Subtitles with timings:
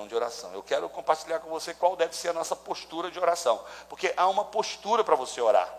[0.00, 0.52] cartão de oração.
[0.52, 4.28] Eu quero compartilhar com você qual deve ser a nossa postura de oração, porque há
[4.28, 5.72] uma postura para você orar.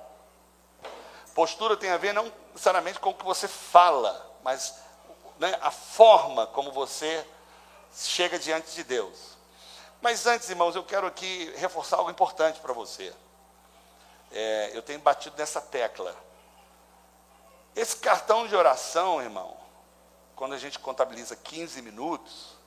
[1.33, 4.75] Postura tem a ver não necessariamente com o que você fala, mas
[5.39, 7.25] né, a forma como você
[7.95, 9.37] chega diante de Deus.
[10.01, 13.13] Mas antes, irmãos, eu quero aqui reforçar algo importante para você.
[14.31, 16.15] É, eu tenho batido nessa tecla.
[17.75, 19.55] Esse cartão de oração, irmão,
[20.35, 22.60] quando a gente contabiliza 15 minutos,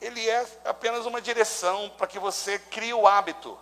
[0.00, 3.58] ele é apenas uma direção para que você crie o hábito.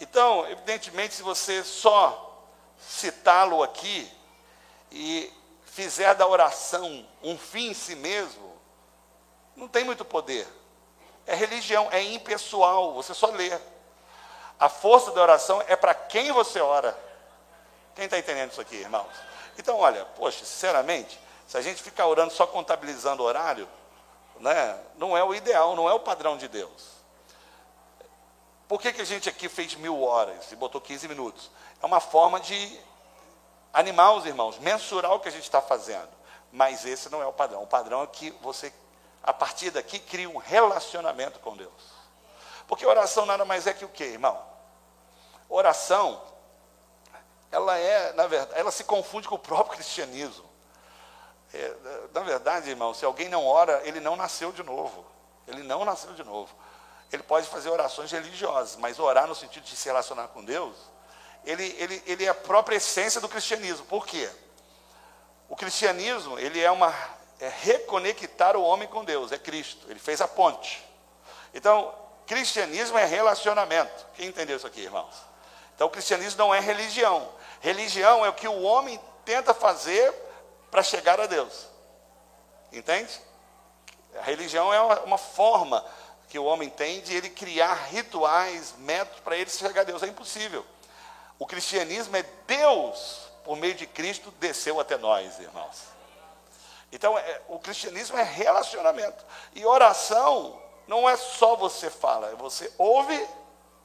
[0.00, 2.46] Então, evidentemente, se você só
[2.78, 4.10] citá-lo aqui
[4.90, 5.32] e
[5.66, 8.58] fizer da oração um fim em si mesmo,
[9.54, 10.46] não tem muito poder.
[11.26, 13.58] É religião, é impessoal, você só lê.
[14.58, 16.98] A força da oração é para quem você ora.
[17.94, 19.10] Quem está entendendo isso aqui, irmãos?
[19.58, 23.68] Então, olha, poxa, sinceramente, se a gente ficar orando só contabilizando horário,
[24.40, 27.00] né, não é o ideal, não é o padrão de Deus.
[28.66, 31.50] Por que, que a gente aqui fez mil horas e botou 15 minutos?
[31.82, 32.80] É uma forma de
[33.72, 36.08] animar os irmãos, mensurar o que a gente está fazendo.
[36.52, 37.62] Mas esse não é o padrão.
[37.62, 38.72] O padrão é que você,
[39.22, 42.00] a partir daqui, cria um relacionamento com Deus.
[42.66, 44.40] Porque oração nada mais é que o quê, irmão?
[45.48, 46.22] Oração,
[47.50, 50.49] ela é, na verdade, ela se confunde com o próprio cristianismo.
[51.52, 51.74] É,
[52.12, 55.04] na verdade, irmão, se alguém não ora, ele não nasceu de novo.
[55.46, 56.54] Ele não nasceu de novo.
[57.12, 60.76] Ele pode fazer orações religiosas, mas orar no sentido de se relacionar com Deus,
[61.44, 63.84] ele, ele, ele é a própria essência do cristianismo.
[63.86, 64.30] Por quê?
[65.48, 66.94] O cristianismo, ele é uma
[67.40, 69.86] é reconectar o homem com Deus, é Cristo.
[69.88, 70.86] Ele fez a ponte.
[71.54, 71.92] Então,
[72.26, 74.06] cristianismo é relacionamento.
[74.14, 75.14] Quem entendeu isso aqui, irmãos?
[75.74, 77.26] Então, o cristianismo não é religião.
[77.60, 80.12] Religião é o que o homem tenta fazer
[80.70, 81.66] para chegar a Deus.
[82.72, 83.20] Entende?
[84.18, 85.84] A religião é uma, forma
[86.28, 90.02] que o homem tem de ele criar rituais, métodos para ele chegar a Deus.
[90.02, 90.64] É impossível.
[91.38, 95.90] O cristianismo é Deus, por meio de Cristo, desceu até nós, irmãos.
[96.92, 99.24] Então, é, o cristianismo é relacionamento.
[99.54, 103.28] E oração não é só você fala, é você ouve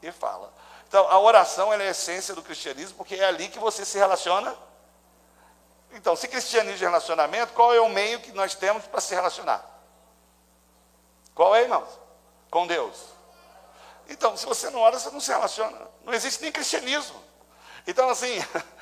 [0.01, 0.51] e fala.
[0.87, 4.55] Então, a oração é a essência do cristianismo, porque é ali que você se relaciona.
[5.95, 9.65] Então, se cristianismo é relacionamento, qual é o meio que nós temos para se relacionar?
[11.33, 11.87] Qual é, irmãos?
[12.51, 12.97] Com Deus.
[14.09, 15.77] Então, se você não ora, você não se relaciona.
[16.03, 17.21] Não existe nem cristianismo.
[17.87, 18.37] Então, assim,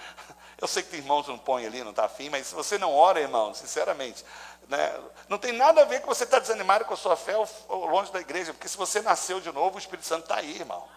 [0.59, 2.79] eu sei que tem irmãos que não põem ali, não está afim, mas se você
[2.79, 4.25] não ora, irmão, sinceramente,
[4.67, 4.99] né,
[5.29, 7.85] não tem nada a ver com você estar tá desanimado com a sua fé ou
[7.85, 10.87] longe da igreja, porque se você nasceu de novo, o Espírito Santo está aí, irmão.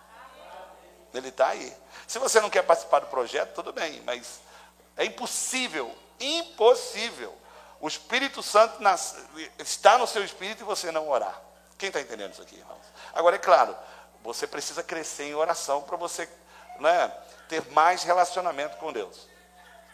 [1.12, 1.76] Ele está aí.
[2.06, 4.40] Se você não quer participar do projeto, tudo bem, mas
[4.96, 7.34] é impossível, impossível.
[7.80, 9.16] O Espírito Santo nas,
[9.58, 11.40] está no seu espírito e você não orar.
[11.78, 12.80] Quem está entendendo isso aqui, irmãos?
[13.12, 13.76] Agora, é claro,
[14.22, 16.28] você precisa crescer em oração para você
[16.80, 17.08] né,
[17.48, 19.28] ter mais relacionamento com Deus.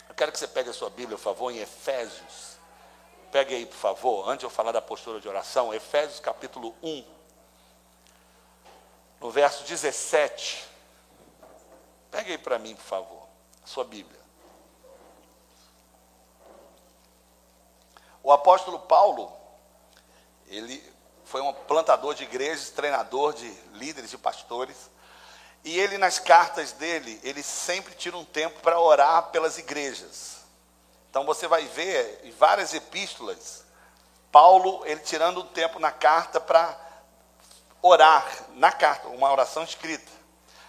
[0.08, 2.56] Eu quero que você pegue a sua Bíblia, por favor, em Efésios.
[3.30, 7.04] Pegue aí, por favor, antes de eu falar da postura de oração, Efésios capítulo 1,
[9.20, 10.64] no verso 17.
[12.10, 13.26] Pegue aí para mim, por favor,
[13.64, 14.21] a sua Bíblia.
[18.22, 19.32] O apóstolo Paulo,
[20.46, 20.82] ele
[21.24, 24.76] foi um plantador de igrejas, treinador de líderes e pastores.
[25.64, 30.38] E ele, nas cartas dele, ele sempre tira um tempo para orar pelas igrejas.
[31.10, 33.64] Então você vai ver em várias epístolas,
[34.30, 36.74] Paulo, ele tirando um tempo na carta para
[37.82, 40.10] orar, na carta, uma oração escrita.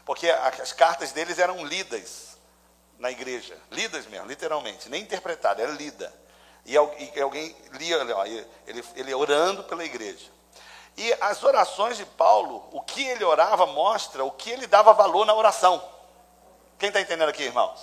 [0.06, 2.38] Porque as cartas deles eram lidas
[3.00, 6.23] na igreja, lidas mesmo, literalmente, nem interpretadas, era lida.
[6.66, 7.98] E alguém lia,
[8.66, 10.32] ele, ele orando pela igreja.
[10.96, 15.26] E as orações de Paulo, o que ele orava, mostra o que ele dava valor
[15.26, 15.84] na oração.
[16.78, 17.82] Quem está entendendo aqui, irmãos?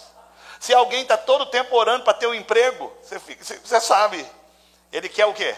[0.60, 4.24] Se alguém está todo o tempo orando para ter um emprego, você, fica, você, sabe,
[4.92, 5.56] ele quer o quê?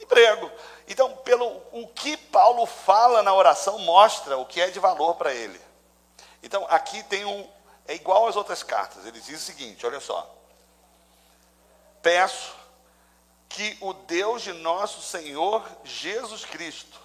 [0.00, 0.50] Emprego.
[0.88, 5.32] Então, pelo o que Paulo fala na oração mostra o que é de valor para
[5.32, 5.60] ele.
[6.42, 7.48] Então, aqui tem um
[7.88, 9.06] é igual às outras cartas.
[9.06, 10.28] Ele diz o seguinte, olha só:
[12.06, 12.54] Peço
[13.48, 17.00] que o Deus de nosso Senhor Jesus Cristo,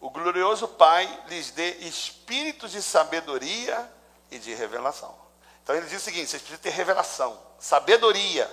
[0.00, 3.88] o glorioso Pai, lhes dê espíritos de sabedoria
[4.28, 5.16] e de revelação.
[5.62, 8.50] Então ele diz o seguinte: vocês precisam ter revelação, sabedoria.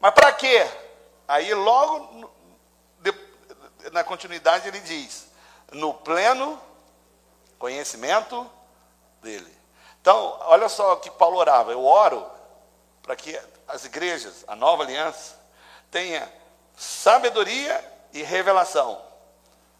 [0.00, 0.66] Mas para quê?
[1.28, 2.32] Aí logo
[3.92, 5.26] na continuidade ele diz:
[5.72, 6.58] no pleno
[7.58, 8.50] conhecimento
[9.20, 9.54] dele.
[10.00, 11.70] Então, olha só o que Paulo orava.
[11.70, 12.26] Eu oro
[13.02, 13.38] para que
[13.72, 15.38] as igrejas, a nova aliança,
[15.90, 16.30] tenha
[16.76, 19.00] sabedoria e revelação.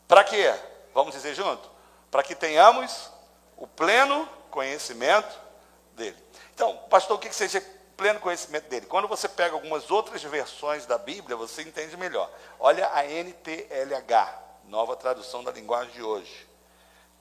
[0.07, 0.55] Para quê?
[0.93, 1.71] Vamos dizer junto?
[2.11, 3.11] Para que tenhamos
[3.57, 5.39] o pleno conhecimento
[5.95, 6.17] dele.
[6.55, 7.65] Então, pastor, o que seja
[7.97, 8.87] pleno conhecimento dele?
[8.87, 12.31] Quando você pega algumas outras versões da Bíblia, você entende melhor.
[12.59, 16.49] Olha a NTLH, nova tradução da linguagem de hoje.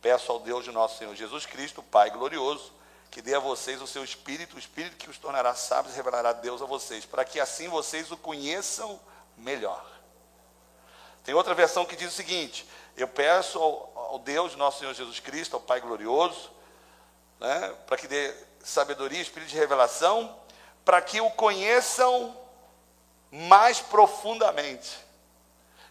[0.01, 2.73] Peço ao Deus de nosso Senhor Jesus Cristo, Pai glorioso,
[3.11, 6.31] que dê a vocês o seu Espírito, o Espírito que os tornará sábios e revelará
[6.33, 8.99] Deus a vocês, para que assim vocês o conheçam
[9.37, 9.83] melhor.
[11.23, 15.19] Tem outra versão que diz o seguinte: Eu peço ao, ao Deus, nosso Senhor Jesus
[15.19, 16.51] Cristo, ao Pai glorioso,
[17.39, 18.33] né, para que dê
[18.63, 20.35] sabedoria, espírito de revelação,
[20.85, 22.35] para que o conheçam
[23.31, 24.97] mais profundamente.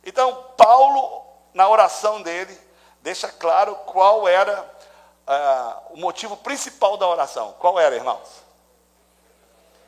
[0.04, 2.58] Então, Paulo, na oração dele,
[3.00, 4.77] deixa claro qual era
[5.28, 7.54] uh, o motivo principal da oração.
[7.58, 8.42] Qual era, irmãos?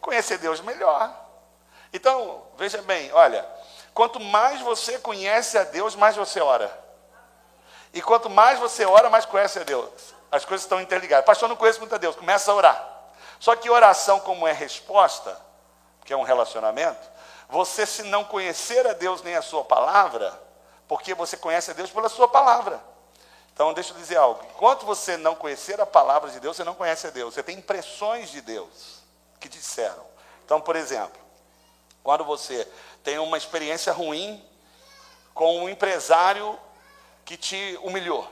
[0.01, 1.13] Conhecer Deus melhor.
[1.93, 3.47] Então, veja bem, olha,
[3.93, 6.71] quanto mais você conhece a Deus, mais você ora.
[7.93, 10.15] E quanto mais você ora, mais conhece a Deus.
[10.31, 11.25] As coisas estão interligadas.
[11.25, 12.15] Pastor, não conheço muito a Deus.
[12.15, 12.91] Começa a orar.
[13.41, 15.37] Só que oração, como é resposta,
[16.05, 17.11] que é um relacionamento,
[17.49, 20.39] você, se não conhecer a Deus nem a sua palavra,
[20.87, 22.81] porque você conhece a Deus pela sua palavra.
[23.61, 24.43] Então, deixa eu dizer algo.
[24.55, 27.35] Enquanto você não conhecer a palavra de Deus, você não conhece a Deus.
[27.35, 29.03] Você tem impressões de Deus
[29.39, 30.03] que disseram.
[30.43, 31.21] Então, por exemplo,
[32.03, 32.67] quando você
[33.05, 34.43] tem uma experiência ruim
[35.35, 36.59] com um empresário
[37.23, 38.27] que te humilhou,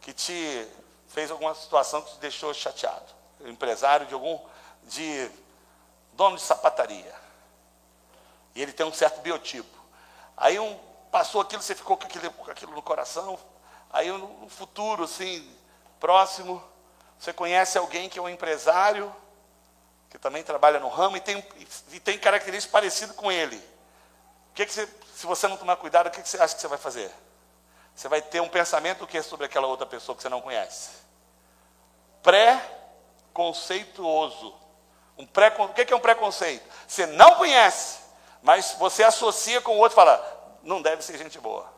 [0.00, 0.66] que te
[1.08, 3.12] fez alguma situação que te deixou chateado,
[3.42, 4.40] um empresário de algum
[4.84, 5.30] de
[6.14, 7.14] dono de sapataria.
[8.54, 9.78] E ele tem um certo biotipo.
[10.34, 10.80] Aí um,
[11.12, 13.38] passou aquilo, você ficou com aquilo, com aquilo no coração.
[13.94, 15.48] Aí no futuro, assim,
[16.00, 16.60] próximo,
[17.16, 19.14] você conhece alguém que é um empresário
[20.10, 21.46] que também trabalha no ramo e tem,
[21.92, 23.56] e tem características parecidas com ele.
[24.50, 26.60] O que, que você, se você não tomar cuidado, o que, que você acha que
[26.60, 27.08] você vai fazer?
[27.94, 30.90] Você vai ter um pensamento que sobre aquela outra pessoa que você não conhece.
[32.20, 34.56] Pré-conceituoso.
[35.16, 36.68] Um pré, o que é um preconceito?
[36.88, 38.00] Você não conhece,
[38.42, 41.72] mas você associa com o outro e fala, não deve ser gente boa.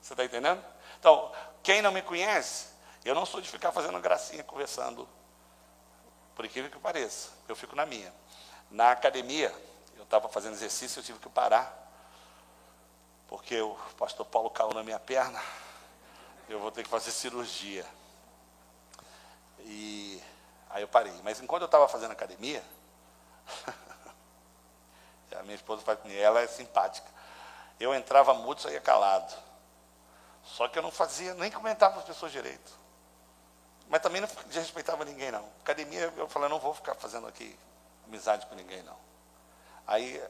[0.00, 0.64] Você está entendendo?
[0.98, 1.30] Então,
[1.62, 2.68] quem não me conhece,
[3.04, 5.08] eu não sou de ficar fazendo gracinha, conversando
[6.34, 8.12] por incrível que pareça, eu fico na minha.
[8.70, 9.52] Na academia,
[9.96, 11.74] eu estava fazendo exercício, eu tive que parar,
[13.26, 15.42] porque o pastor Paulo caiu na minha perna,
[16.48, 17.84] eu vou ter que fazer cirurgia.
[19.60, 20.22] E
[20.70, 21.12] aí eu parei.
[21.24, 22.62] Mas enquanto eu estava fazendo academia,
[25.36, 27.08] a minha esposa faz comigo, ela é simpática.
[27.80, 29.34] Eu entrava mudo, saía calado.
[30.48, 32.72] Só que eu não fazia, nem comentava as pessoas direito.
[33.88, 35.44] Mas também não desrespeitava ninguém, não.
[35.60, 37.58] Academia, eu falei, não vou ficar fazendo aqui
[38.06, 38.96] amizade com ninguém, não.
[39.86, 40.22] Aí,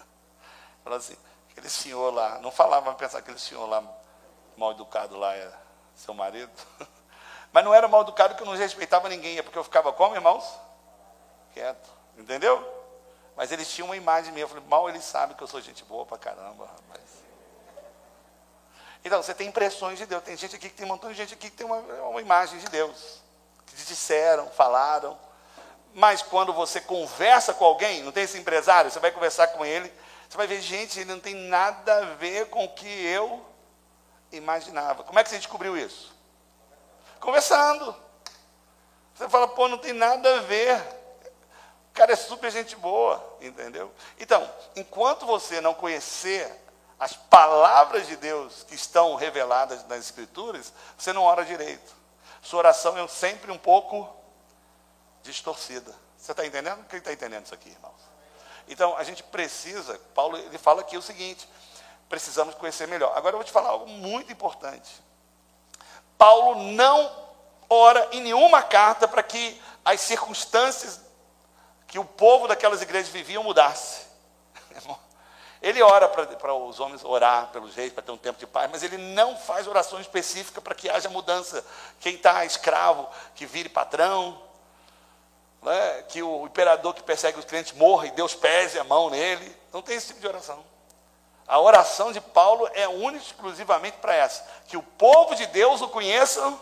[0.84, 1.16] falou assim,
[1.50, 3.82] aquele senhor lá, não falava, mas pensava aquele senhor lá,
[4.56, 5.52] mal educado lá, é
[5.94, 6.52] seu marido.
[7.50, 10.14] Mas não era mal educado que eu não respeitava ninguém, é porque eu ficava como,
[10.14, 10.44] irmãos?
[11.54, 12.62] Quieto, entendeu?
[13.34, 15.82] Mas eles tinham uma imagem minha, eu falei, mal eles sabem que eu sou gente
[15.84, 17.27] boa pra caramba, rapaz.
[19.04, 20.22] Então, você tem impressões de Deus.
[20.22, 22.58] Tem gente aqui que tem um montão de gente aqui que tem uma, uma imagem
[22.58, 23.20] de Deus.
[23.66, 25.18] Que disseram, falaram.
[25.94, 29.92] Mas quando você conversa com alguém, não tem esse empresário, você vai conversar com ele,
[30.28, 33.44] você vai ver, gente, ele não tem nada a ver com o que eu
[34.30, 35.02] imaginava.
[35.02, 36.14] Como é que você descobriu isso?
[37.18, 37.96] Conversando.
[39.14, 40.76] Você fala, pô, não tem nada a ver.
[41.90, 43.92] O cara é super gente boa, entendeu?
[44.20, 46.48] Então, enquanto você não conhecer
[46.98, 51.96] as palavras de Deus que estão reveladas nas Escrituras, você não ora direito.
[52.42, 54.08] Sua oração é sempre um pouco
[55.22, 55.94] distorcida.
[56.18, 56.84] Você está entendendo?
[56.88, 58.00] Quem está entendendo isso aqui, irmãos?
[58.66, 61.48] Então, a gente precisa, Paulo ele fala aqui o seguinte:
[62.08, 63.16] precisamos conhecer melhor.
[63.16, 64.90] Agora eu vou te falar algo muito importante.
[66.16, 67.28] Paulo não
[67.70, 71.00] ora em nenhuma carta para que as circunstâncias
[71.86, 74.06] que o povo daquelas igrejas viviam mudasse.
[75.60, 78.82] Ele ora para os homens orar pelos reis, para ter um tempo de paz, mas
[78.82, 81.64] ele não faz oração específica para que haja mudança.
[81.98, 84.40] Quem está escravo, que vire patrão,
[85.62, 86.04] né?
[86.08, 89.56] que o imperador que persegue os clientes morra e Deus pese a mão nele.
[89.72, 90.64] Não tem esse tipo de oração.
[91.46, 95.88] A oração de Paulo é única exclusivamente para essa: que o povo de Deus o
[95.88, 96.56] conheça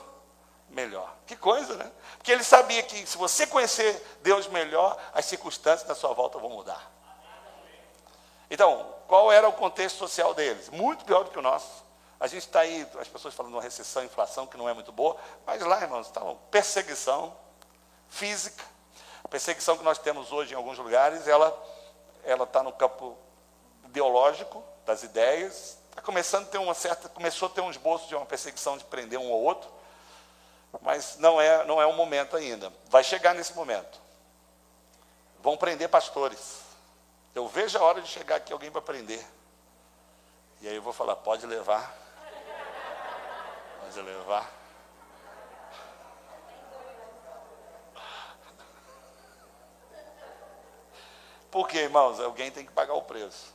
[0.71, 1.13] melhor.
[1.27, 1.91] Que coisa, né?
[2.17, 6.51] Porque ele sabia que se você conhecer Deus melhor, as circunstâncias da sua volta vão
[6.51, 6.96] mudar.
[8.51, 10.71] Então, qual era o contexto social deles?
[10.71, 11.85] Muito pior do que o nosso.
[12.19, 14.91] A gente está aí, as pessoas falando de uma recessão, inflação que não é muito
[14.91, 17.37] boa, mas lá, irmãos, está uma perseguição
[18.09, 18.65] física.
[19.23, 21.55] A perseguição que nós temos hoje em alguns lugares, ela
[22.25, 23.17] ela está no campo
[23.85, 28.15] ideológico das ideias, Está começando a ter uma certa, começou a ter um esboço de
[28.15, 29.71] uma perseguição de prender um ou outro,
[30.83, 32.71] mas não é, não é o momento ainda.
[32.91, 33.99] Vai chegar nesse momento.
[35.43, 36.66] Vão prender pastores.
[37.37, 39.23] Eu vejo a hora de chegar aqui alguém para prender.
[40.63, 41.95] E aí eu vou falar, pode levar.
[43.79, 44.51] Pode levar.
[51.51, 53.55] Porque, irmãos, alguém tem que pagar o preço.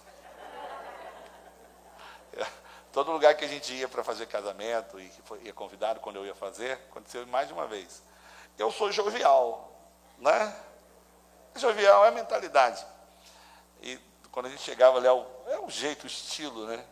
[2.93, 6.25] Todo lugar que a gente ia para fazer casamento e que ia convidado quando eu
[6.27, 8.03] ia fazer, aconteceu mais de uma vez.
[8.59, 9.75] Eu sou jovial,
[10.19, 10.55] né?
[11.55, 12.85] Jovial é a mentalidade.
[14.31, 16.83] Quando a gente chegava ali, é o, é o jeito, o estilo, né?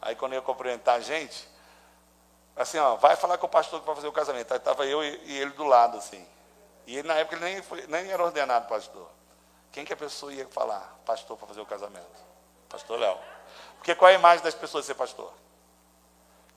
[0.00, 1.48] Aí quando ia cumprimentar a gente,
[2.56, 4.52] assim, ó, vai falar com o pastor vai fazer o casamento.
[4.52, 6.26] Aí estava eu e, ele do lado, assim.
[6.86, 9.08] E ele, na época, ele nem, foi, nem era ordenado pastor.
[9.70, 10.98] Quem que a pessoa ia falar?
[11.04, 12.06] Pastor para fazer o casamento.
[12.68, 13.18] Pastor Léo.
[13.76, 15.32] Porque qual é a imagem das pessoas de ser pastor?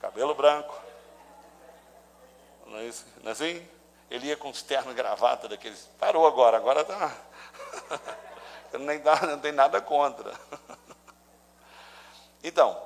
[0.00, 0.74] Cabelo branco.
[2.66, 3.68] Não é, é assim?
[4.10, 5.88] Ele ia com os ternos e gravata daqueles.
[5.98, 7.14] Parou agora, agora está.
[8.72, 8.78] Eu
[9.28, 10.32] não tem nada contra.
[12.44, 12.76] Então,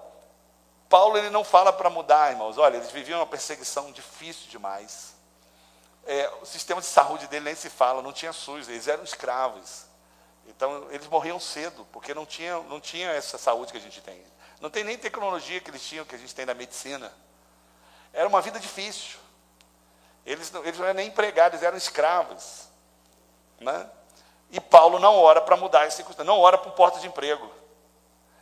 [0.87, 2.59] Paulo ele não fala para mudar, irmãos.
[2.59, 5.15] Olha, eles viviam uma perseguição difícil demais.
[6.05, 9.87] É, o sistema de saúde dele nem se fala, não tinha SUS, eles eram escravos.
[10.47, 14.23] Então, eles morriam cedo, porque não tinha, não tinha essa saúde que a gente tem.
[14.61, 17.13] Não tem nem tecnologia que eles tinham, que a gente tem na medicina.
[18.13, 19.19] Era uma vida difícil.
[20.25, 22.69] Eles não, eles não eram nem empregados, eram escravos.
[23.61, 23.91] Né?
[24.51, 27.51] E Paulo não ora para mudar essa circunstância, não ora para um porta de emprego.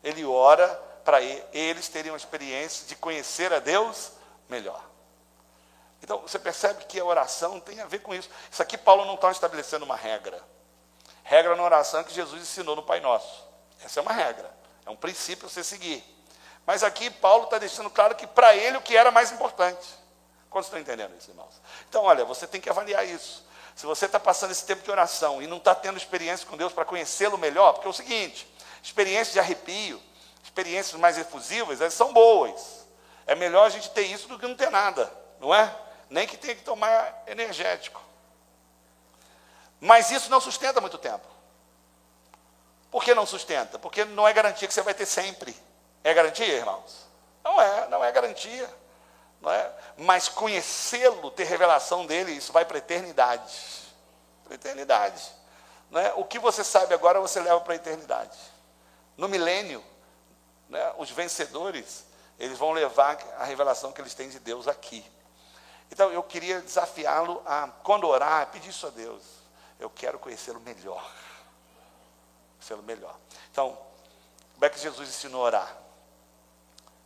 [0.02, 0.68] Ele ora
[1.04, 4.12] para eles terem uma experiência de conhecer a Deus
[4.48, 4.82] melhor.
[6.02, 8.28] Então, você percebe que a oração tem a ver com isso.
[8.50, 10.38] Isso aqui Paulo não está estabelecendo uma regra.
[11.22, 13.44] Regra na oração que Jesus ensinou no Pai Nosso.
[13.82, 16.04] Essa é uma regra, é um princípio a você seguir.
[16.66, 19.88] Mas aqui Paulo está deixando claro que para ele o que era mais importante.
[20.50, 21.60] Quantos estão entendendo isso, irmãos?
[21.88, 23.44] Então, olha, você tem que avaliar isso.
[23.74, 26.72] Se você está passando esse tempo de oração e não está tendo experiência com Deus
[26.72, 28.48] para conhecê-lo melhor, porque é o seguinte:
[28.82, 30.00] experiências de arrepio,
[30.42, 32.84] experiências mais efusivas, elas são boas.
[33.26, 35.74] É melhor a gente ter isso do que não ter nada, não é?
[36.08, 38.00] Nem que tenha que tomar energético.
[39.80, 41.26] Mas isso não sustenta muito tempo.
[42.90, 43.78] Por que não sustenta?
[43.78, 45.54] Porque não é garantia que você vai ter sempre.
[46.04, 47.06] É garantia, irmãos?
[47.42, 48.72] Não é, não é garantia.
[49.46, 49.72] É?
[49.98, 53.54] Mas conhecê-lo, ter revelação dele, isso vai para a eternidade.
[54.44, 55.22] Para a eternidade.
[55.92, 56.12] É?
[56.16, 58.38] O que você sabe agora, você leva para a eternidade.
[59.16, 59.84] No milênio,
[60.68, 62.04] né, os vencedores,
[62.38, 65.04] eles vão levar a revelação que eles têm de Deus aqui.
[65.90, 69.22] Então, eu queria desafiá-lo a, quando orar, pedir isso a Deus.
[69.78, 71.08] Eu quero conhecê-lo melhor.
[72.56, 73.16] Conhecê-lo melhor.
[73.52, 73.78] Então,
[74.54, 75.76] como é que Jesus ensinou a orar?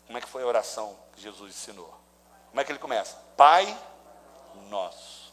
[0.06, 1.97] Como é que foi a oração que Jesus ensinou?
[2.50, 3.16] Como é que ele começa?
[3.36, 3.76] Pai
[4.68, 5.32] nosso,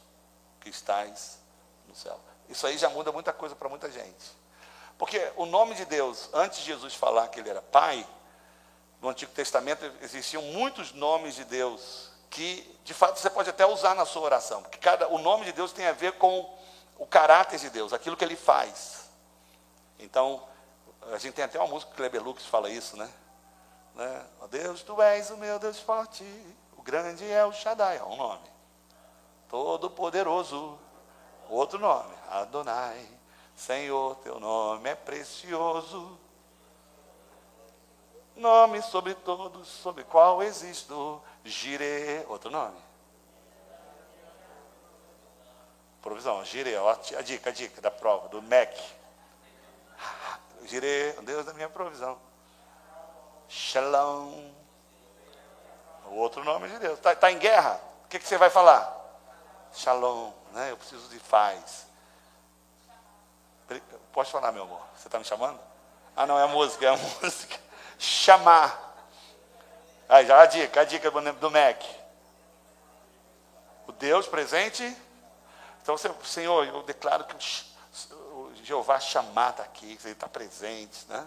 [0.59, 1.39] que estás
[1.87, 2.19] no céu.
[2.49, 4.35] Isso aí já muda muita coisa para muita gente.
[4.97, 8.07] Porque o nome de Deus, antes de Jesus falar que ele era Pai,
[9.01, 13.93] no Antigo Testamento existiam muitos nomes de Deus que, de fato, você pode até usar
[13.93, 16.57] na sua oração, porque cada, o nome de Deus tem a ver com
[16.97, 19.09] o caráter de Deus, aquilo que ele faz.
[19.99, 20.45] Então,
[21.13, 23.09] a gente tem até uma música que Kleber Lux fala isso, né?
[23.95, 24.25] né?
[24.41, 26.23] Oh, Deus, tu és o meu Deus forte,
[26.85, 28.47] grande é o Shaddai, é um nome.
[29.49, 30.77] Todo poderoso,
[31.49, 33.09] outro nome, Adonai.
[33.55, 36.19] Senhor, teu nome é precioso.
[38.35, 42.77] Nome sobre todos, sobre qual existo, Gire, outro nome.
[46.01, 48.79] Provisão, girei, ó, a dica, a dica da prova, do MEC.
[50.65, 52.19] Girei, Deus da minha provisão.
[53.47, 54.64] Shalom.
[56.07, 56.97] O outro nome de Deus.
[56.97, 57.79] Está tá em guerra?
[58.05, 58.93] O que, que você vai falar?
[59.73, 60.31] Shalom.
[60.51, 60.71] Né?
[60.71, 61.85] Eu preciso de paz.
[64.11, 64.81] Pode falar, meu amor.
[64.97, 65.59] Você está me chamando?
[66.15, 67.59] Ah, não, é a música, é a música.
[67.97, 68.81] Chamar.
[70.07, 71.85] Aí já a dica, a dica do MEC.
[73.87, 74.95] O Deus presente
[75.85, 81.23] então, Senhor, eu declaro que o Jeová chamar está aqui, que ele está presente, né?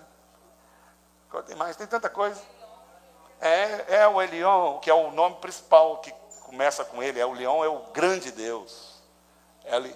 [1.47, 2.43] Tem mais, tem tanta coisa.
[3.41, 7.21] É, é o Elion, que é o nome principal que começa com ele.
[7.21, 9.01] É o Leão, é o grande Deus.
[9.65, 9.95] Ele,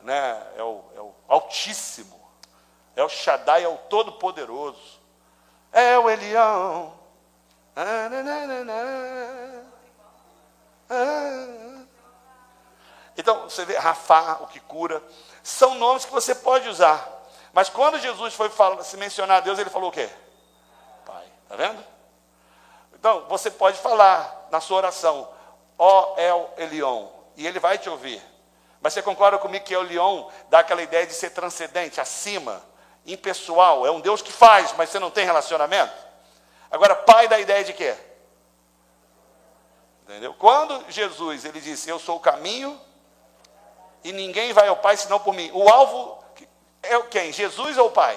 [0.00, 2.20] né, é, o, é o Altíssimo.
[2.94, 5.00] É o Shaddai, é o Todo-Poderoso.
[5.72, 6.92] É o Elião.
[7.74, 8.08] Ah,
[10.90, 11.84] ah,
[13.16, 15.02] então, você vê Rafá, o que cura,
[15.42, 17.08] são nomes que você pode usar.
[17.52, 20.08] Mas quando Jesus foi falar, se mencionar a Deus, ele falou o quê?
[21.04, 21.24] Pai.
[21.44, 21.82] Está vendo?
[23.02, 25.28] Então, você pode falar na sua oração,
[25.76, 28.22] ó El Elion, e ele vai te ouvir.
[28.80, 32.62] Mas você concorda comigo que El Elion dá aquela ideia de ser transcendente, acima,
[33.04, 35.92] impessoal, é um Deus que faz, mas você não tem relacionamento?
[36.70, 37.92] Agora, pai dá a ideia de quê?
[40.04, 40.32] Entendeu?
[40.34, 42.80] Quando Jesus ele disse, eu sou o caminho,
[44.04, 45.50] e ninguém vai ao Pai senão por mim.
[45.52, 46.22] O alvo
[46.84, 47.32] é quem?
[47.32, 48.16] Jesus ou o Pai?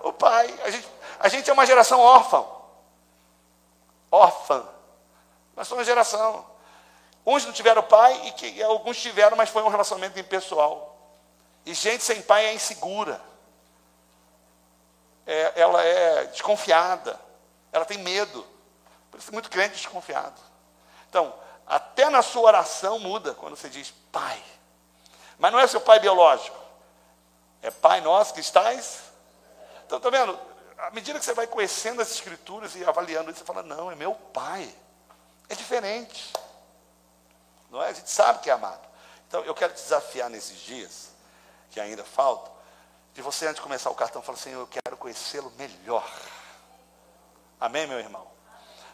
[0.00, 0.54] O Pai.
[0.62, 2.59] A gente, a gente é uma geração órfã.
[4.10, 4.66] Órfã.
[5.56, 6.46] Nós somos uma geração.
[7.24, 10.96] Uns não tiveram pai e que, alguns tiveram, mas foi um relacionamento impessoal.
[11.64, 13.20] E gente sem pai é insegura.
[15.26, 17.20] É, ela é desconfiada.
[17.72, 18.44] Ela tem medo.
[19.10, 20.40] Por isso muito crente desconfiado.
[21.08, 21.32] Então,
[21.66, 24.42] até na sua oração muda quando você diz pai.
[25.38, 26.58] Mas não é seu pai biológico.
[27.62, 29.00] É pai nosso que estás.
[29.86, 30.38] Então, está vendo?
[30.82, 33.94] À medida que você vai conhecendo as escrituras e avaliando isso, você fala, não, é
[33.94, 34.74] meu pai.
[35.48, 36.32] É diferente.
[37.70, 37.88] Não é?
[37.88, 38.88] A gente sabe que é amado.
[39.28, 41.10] Então, eu quero te desafiar nesses dias,
[41.70, 42.52] que ainda faltam,
[43.14, 46.08] de você, antes de começar o cartão, falar assim, eu quero conhecê-lo melhor.
[47.60, 48.26] Amém, meu irmão?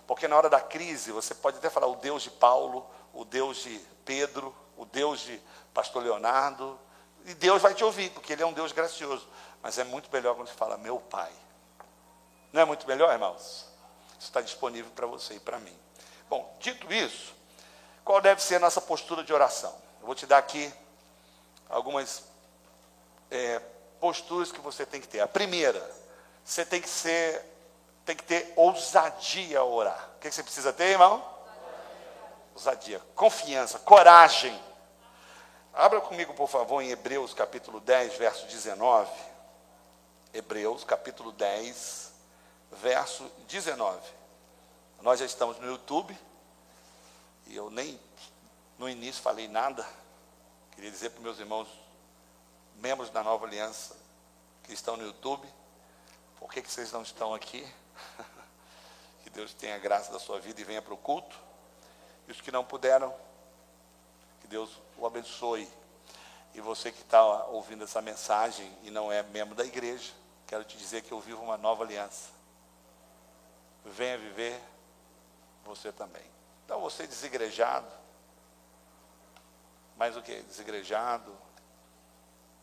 [0.06, 3.58] Porque na hora da crise, você pode até falar o Deus de Paulo, o Deus
[3.58, 5.40] de Pedro, o Deus de
[5.72, 6.78] pastor Leonardo,
[7.24, 9.26] e Deus vai te ouvir, porque Ele é um Deus gracioso.
[9.62, 11.32] Mas é muito melhor quando você fala, meu Pai.
[12.52, 13.66] Não é muito melhor, irmãos?
[14.18, 15.76] Isso está disponível para você e para mim.
[16.28, 17.34] Bom, dito isso,
[18.04, 19.74] qual deve ser a nossa postura de oração?
[20.00, 20.72] Eu vou te dar aqui
[21.68, 22.24] algumas
[23.30, 23.60] é,
[24.00, 25.20] posturas que você tem que ter.
[25.20, 25.82] A primeira,
[26.44, 27.44] você tem que ser,
[28.04, 30.10] tem que ter ousadia a orar.
[30.16, 31.24] O que você precisa ter, irmão?
[32.54, 34.58] Ousadia, confiança, coragem.
[35.74, 39.10] Abra comigo, por favor, em Hebreus capítulo 10, verso 19.
[40.32, 42.12] Hebreus capítulo 10,
[42.80, 44.00] verso 19.
[45.02, 46.16] Nós já estamos no YouTube,
[47.46, 47.98] e eu nem
[48.78, 49.86] no início falei nada.
[50.72, 51.68] Queria dizer para meus irmãos,
[52.76, 53.96] membros da nova aliança,
[54.62, 55.48] que estão no YouTube,
[56.38, 57.66] por que, que vocês não estão aqui?
[59.22, 61.36] que Deus tenha graça da sua vida e venha para o culto.
[62.28, 63.14] E os que não puderam,
[64.40, 65.68] que Deus o abençoe.
[66.54, 70.12] E você que está ouvindo essa mensagem e não é membro da igreja,
[70.46, 72.35] quero te dizer que eu vivo uma nova aliança.
[73.86, 74.60] Venha viver
[75.64, 76.24] você também.
[76.64, 77.86] Então você desigrejado,
[79.96, 80.42] mais o que?
[80.42, 81.36] Desigrejado,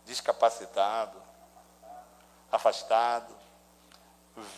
[0.05, 1.21] discapacitado,
[2.51, 3.35] afastado,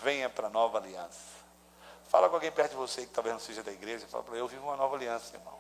[0.02, 1.36] venha para a nova aliança.
[2.06, 4.42] Fala com alguém perto de você que talvez não seja da igreja, fala para ele,
[4.42, 5.58] eu vivo uma nova aliança, irmão.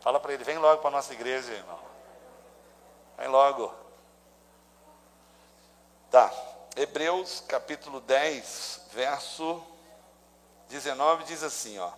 [0.00, 1.80] Fala para ele, vem logo para a nossa igreja, irmão.
[3.16, 3.72] Vem logo.
[6.10, 6.32] Tá.
[6.76, 9.75] Hebreus capítulo 10, verso
[10.68, 11.90] 19 diz assim, ó.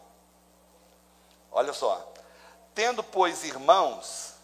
[1.50, 2.12] Olha só.
[2.74, 4.34] Tendo, pois, irmãos,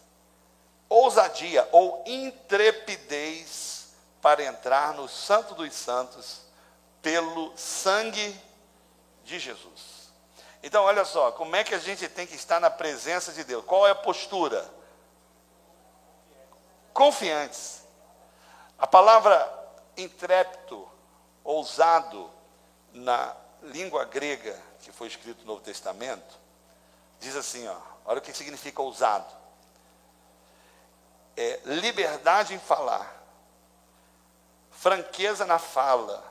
[0.88, 6.42] ousadia ou intrepidez para entrar no Santo dos Santos
[7.02, 8.40] pelo sangue
[9.24, 10.10] de Jesus.
[10.62, 13.64] Então, olha só, como é que a gente tem que estar na presença de Deus?
[13.66, 14.66] Qual é a postura?
[16.94, 17.84] Confiantes.
[18.78, 19.46] A palavra
[19.96, 20.88] intrépido,
[21.44, 22.30] ousado,
[22.92, 26.38] na língua grega que foi escrito no Novo Testamento,
[27.18, 29.32] diz assim, ó, olha o que significa ousado.
[31.36, 33.22] É liberdade em falar,
[34.70, 36.22] franqueza na fala,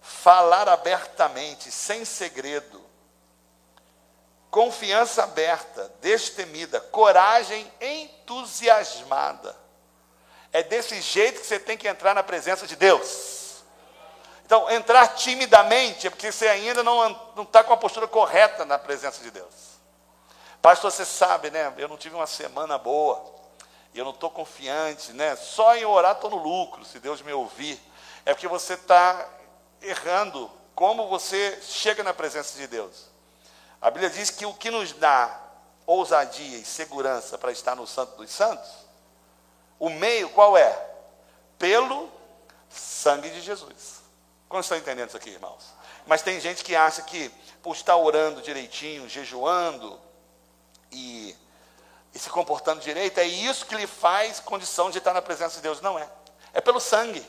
[0.00, 2.84] falar abertamente, sem segredo,
[4.50, 9.56] confiança aberta, destemida, coragem entusiasmada.
[10.52, 13.43] É desse jeito que você tem que entrar na presença de Deus.
[14.44, 19.22] Então, entrar timidamente é porque você ainda não está com a postura correta na presença
[19.22, 19.74] de Deus.
[20.60, 21.72] Pastor, você sabe, né?
[21.76, 23.24] Eu não tive uma semana boa.
[23.92, 25.36] E eu não estou confiante, né?
[25.36, 27.80] Só em orar estou no lucro, se Deus me ouvir.
[28.26, 29.28] É porque você está
[29.80, 33.06] errando como você chega na presença de Deus.
[33.80, 35.40] A Bíblia diz que o que nos dá
[35.86, 38.70] ousadia e segurança para estar no Santo dos Santos,
[39.78, 40.72] o meio qual é?
[41.58, 42.10] Pelo
[42.68, 44.03] sangue de Jesus.
[44.48, 45.74] Como estão entendendo isso aqui, irmãos?
[46.06, 47.28] Mas tem gente que acha que
[47.62, 49.98] por estar orando direitinho, jejuando
[50.92, 51.34] e,
[52.12, 55.62] e se comportando direito, é isso que lhe faz condição de estar na presença de
[55.62, 55.80] Deus.
[55.80, 56.08] Não é.
[56.52, 57.24] É pelo sangue.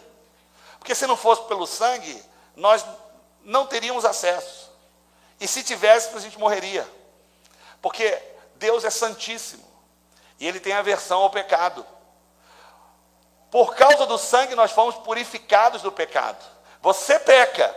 [0.77, 2.21] Porque se não fosse pelo sangue,
[2.55, 2.85] nós
[3.43, 4.71] não teríamos acesso.
[5.39, 6.87] E se tivéssemos, a gente morreria.
[7.81, 8.21] Porque
[8.55, 9.65] Deus é santíssimo.
[10.39, 11.85] E Ele tem aversão ao pecado.
[13.49, 16.54] Por causa do sangue, nós fomos purificados do pecado.
[16.85, 17.75] Você peca.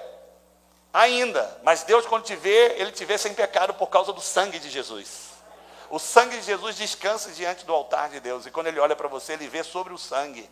[0.92, 4.58] Ainda, mas Deus, quando te vê, Ele te vê sem pecado por causa do sangue
[4.58, 5.30] de Jesus.
[5.88, 9.08] O sangue de Jesus descansa diante do altar de Deus, e quando Ele olha para
[9.08, 10.46] você, Ele vê sobre o sangue.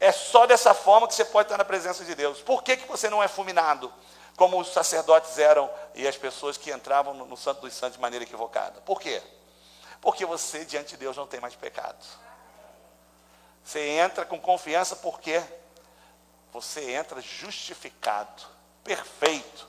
[0.00, 2.40] É só dessa forma que você pode estar na presença de Deus.
[2.40, 3.92] Por que, que você não é fulminado,
[4.34, 8.00] como os sacerdotes eram e as pessoas que entravam no, no Santo dos Santos de
[8.00, 8.80] maneira equivocada?
[8.80, 9.20] Por quê?
[10.00, 12.02] Porque você, diante de Deus, não tem mais pecado.
[13.62, 15.42] Você entra com confiança porque
[16.52, 18.44] você entra justificado,
[18.82, 19.68] perfeito.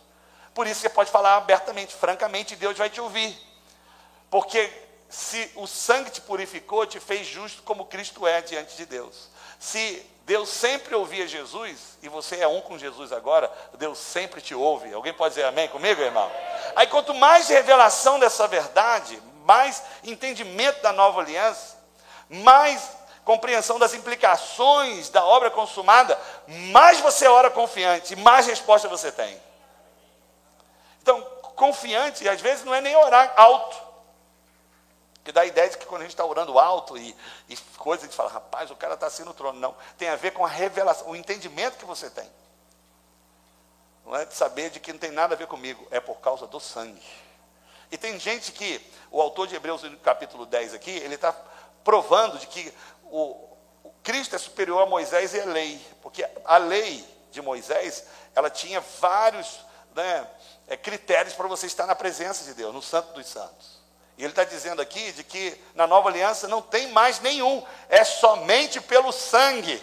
[0.53, 3.37] Por isso você pode falar abertamente, francamente, Deus vai te ouvir.
[4.29, 4.71] Porque
[5.09, 9.29] se o sangue te purificou, te fez justo como Cristo é diante de Deus.
[9.59, 14.53] Se Deus sempre ouvia Jesus, e você é um com Jesus agora, Deus sempre te
[14.53, 14.93] ouve.
[14.93, 16.31] Alguém pode dizer amém comigo, irmão?
[16.75, 21.77] Aí quanto mais revelação dessa verdade, mais entendimento da nova aliança,
[22.29, 29.39] mais compreensão das implicações da obra consumada, mais você ora confiante, mais resposta você tem.
[31.01, 31.21] Então,
[31.55, 33.77] confiante, às vezes não é nem orar alto.
[35.23, 37.15] Que dá a ideia de que quando a gente está orando alto e,
[37.47, 39.59] e coisa, a gente fala, rapaz, o cara está assim no trono.
[39.59, 42.27] Não, tem a ver com a revelação, o entendimento que você tem.
[44.03, 46.47] Não é de saber de que não tem nada a ver comigo, é por causa
[46.47, 47.05] do sangue.
[47.91, 51.31] E tem gente que, o autor de Hebreus, no capítulo 10 aqui, ele está
[51.83, 53.48] provando de que o, o
[54.03, 55.79] Cristo é superior a Moisés e a lei.
[56.01, 59.59] Porque a lei de Moisés, ela tinha vários
[59.95, 60.27] né,
[60.67, 63.79] é, critérios para você estar na presença de Deus, no Santo dos Santos.
[64.17, 68.03] E ele está dizendo aqui de que na nova aliança não tem mais nenhum, é
[68.03, 69.81] somente pelo sangue.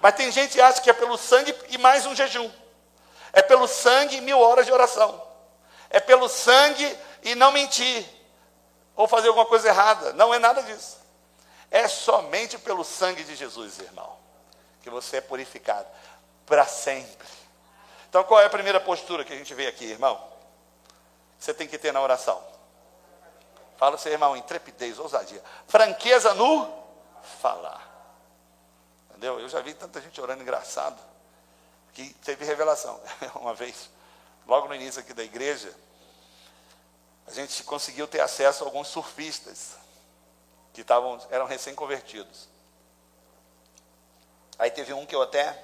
[0.00, 2.50] Mas tem gente que acha que é pelo sangue e mais um jejum.
[3.32, 5.22] É pelo sangue e mil horas de oração.
[5.90, 8.04] É pelo sangue e não mentir.
[8.94, 10.12] Ou fazer alguma coisa errada.
[10.14, 10.96] Não é nada disso.
[11.76, 14.16] É somente pelo sangue de Jesus, irmão,
[14.80, 15.86] que você é purificado
[16.46, 17.28] para sempre.
[18.08, 20.18] Então qual é a primeira postura que a gente vê aqui, irmão?
[21.38, 22.42] Você tem que ter na oração.
[23.76, 25.42] Fala seu irmão, intrepidez, ousadia.
[25.68, 26.82] Franqueza no
[27.42, 27.86] falar.
[29.10, 29.38] Entendeu?
[29.38, 30.98] Eu já vi tanta gente orando engraçado
[31.92, 32.98] que teve revelação.
[33.36, 33.90] Uma vez,
[34.46, 35.74] logo no início aqui da igreja,
[37.26, 39.76] a gente conseguiu ter acesso a alguns surfistas
[40.76, 42.50] que estavam, eram recém-convertidos.
[44.58, 45.58] Aí teve um que eu até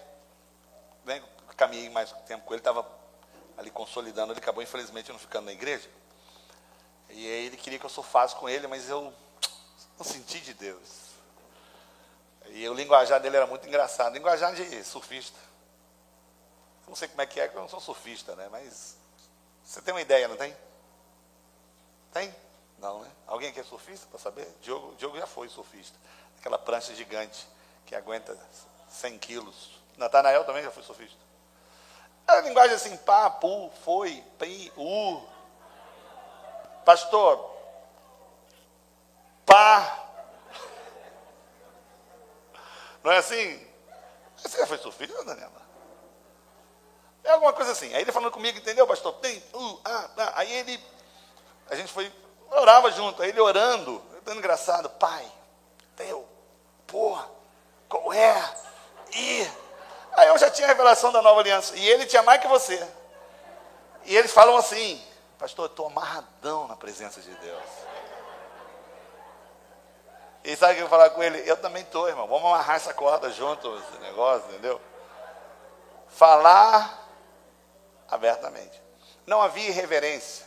[1.04, 1.22] né,
[1.54, 2.90] caminhei mais tempo com ele, estava
[3.58, 5.86] ali consolidando, ele acabou infelizmente não ficando na igreja.
[7.10, 9.12] E aí ele queria que eu surfasse com ele, mas eu
[9.98, 11.10] não senti de Deus.
[12.46, 14.14] E o linguajar dele era muito engraçado.
[14.14, 15.38] Linguajar de surfista.
[16.88, 18.48] Não sei como é que é, porque eu não sou surfista, né?
[18.50, 18.96] Mas
[19.62, 20.56] você tem uma ideia, não tem?
[22.14, 22.34] Tem?
[22.82, 23.10] Não, né?
[23.28, 24.46] Alguém aqui é surfista para saber?
[24.60, 25.96] Diogo, Diogo já foi surfista.
[26.40, 27.46] Aquela prancha gigante
[27.86, 28.36] que aguenta
[28.90, 29.80] 100 quilos.
[29.96, 31.16] Natanael também já foi surfista.
[32.26, 35.22] É a linguagem assim, pá, pu, foi, pi, u,
[36.84, 37.54] Pastor,
[39.46, 39.98] pá.
[43.04, 43.64] Não é assim?
[44.36, 45.62] Você já foi surfista, Daniela?
[47.22, 47.94] É alguma coisa assim.
[47.94, 49.12] Aí ele falando comigo, entendeu, pastor?
[49.14, 50.32] Tem, uh, ah, ah.
[50.36, 50.84] Aí ele,
[51.70, 52.12] a gente foi,
[52.60, 53.22] orava junto.
[53.22, 55.26] Aí ele orando, dando engraçado, pai,
[55.96, 56.26] teu,
[56.86, 57.28] porra,
[57.88, 58.54] qual é?
[59.14, 59.46] E
[60.12, 61.76] aí eu já tinha a revelação da nova aliança.
[61.76, 62.86] E ele tinha mais que você.
[64.04, 65.02] E eles falam assim,
[65.38, 67.64] Pastor, eu estou amarradão na presença de Deus.
[70.44, 71.42] E sabe o que eu falar com ele?
[71.44, 72.26] Eu também estou, irmão.
[72.26, 74.80] Vamos amarrar essa corda junto, esse negócio, entendeu?
[76.08, 77.08] Falar
[78.08, 78.80] abertamente.
[79.26, 80.46] Não havia irreverência.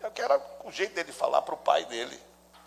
[0.00, 2.20] Eu quero o jeito dele falar para o pai dele.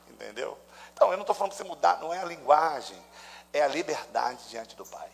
[0.08, 0.58] Entendeu?
[0.94, 3.02] Então, eu não estou falando para você mudar, não é a linguagem,
[3.52, 5.10] é a liberdade diante do pai.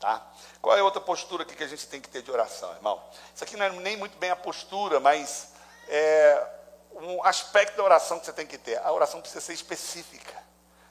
[0.00, 0.26] Tá?
[0.60, 3.02] Qual é a outra postura que a gente tem que ter de oração, irmão?
[3.34, 5.52] Isso aqui não é nem muito bem a postura, mas
[5.88, 6.46] é
[6.92, 8.78] um aspecto da oração que você tem que ter.
[8.78, 10.42] A oração precisa ser específica.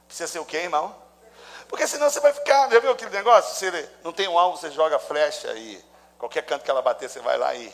[0.07, 0.95] Precisa ser o quê, irmão?
[1.67, 3.55] Porque senão você vai ficar, já viu aquele negócio?
[3.55, 5.83] Você não tem um alvo, você joga flecha e
[6.19, 7.73] qualquer canto que ela bater, você vai lá e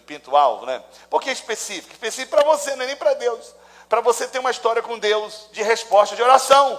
[0.00, 0.82] pinta o alvo, né?
[1.08, 1.92] Por que específico?
[1.92, 3.54] Específico para você, não é nem para Deus.
[3.88, 6.78] Para você ter uma história com Deus de resposta de oração.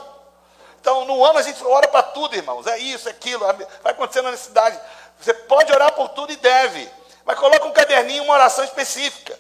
[0.80, 2.67] Então, no ano a gente ora para tudo, irmãos.
[2.67, 3.45] É isso, é aquilo,
[3.84, 4.80] vai acontecer na necessidade.
[5.19, 6.89] Você pode orar por tudo e deve.
[7.26, 9.38] Mas coloca um caderninho, uma oração específica.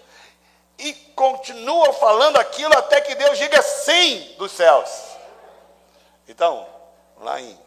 [0.77, 4.89] E continua falando aquilo até que Deus diga sim dos céus.
[6.27, 6.67] Então,
[7.17, 7.59] lá em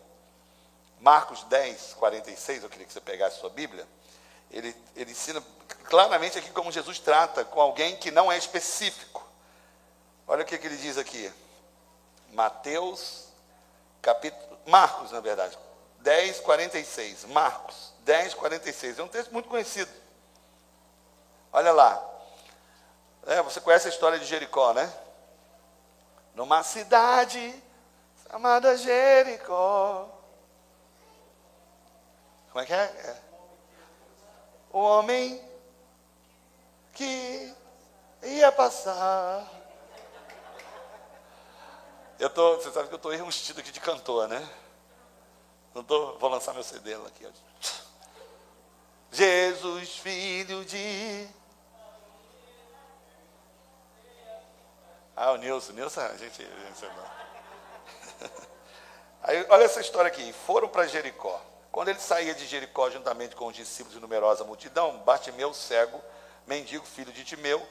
[1.01, 3.87] Marcos 10, 46, eu queria que você pegasse sua Bíblia.
[4.51, 5.43] Ele, ele ensina
[5.83, 9.27] claramente aqui como Jesus trata com alguém que não é específico.
[10.27, 11.33] Olha o que, que ele diz aqui.
[12.33, 13.29] Mateus
[14.01, 15.57] capítulo, Marcos, na verdade,
[16.01, 17.25] 10, 46.
[17.27, 18.99] Marcos 10, 46.
[18.99, 19.91] É um texto muito conhecido.
[21.53, 22.11] Olha lá.
[23.27, 24.93] É, você conhece a história de Jericó, né?
[26.35, 27.63] Numa cidade
[28.29, 30.09] chamada Jericó.
[32.51, 32.77] Como é que é?
[32.77, 33.17] é.
[34.73, 35.52] O homem
[37.03, 37.55] que
[38.23, 39.49] ia passar.
[42.19, 44.49] Eu tô, você sabe que eu estou enrustido aqui de cantor, né?
[45.75, 47.27] Não tô, vou lançar meu CD aqui.
[49.11, 51.27] Jesus, filho de.
[55.17, 56.47] Ah, o Nilson, Nilson, a gente.
[59.23, 60.33] Aí, olha essa história aqui.
[60.33, 61.41] Foram para Jericó.
[61.71, 66.01] Quando ele saía de Jericó juntamente com os discípulos e numerosa multidão, Bartimeu, cego,
[66.47, 67.67] mendigo, filho de Timeu,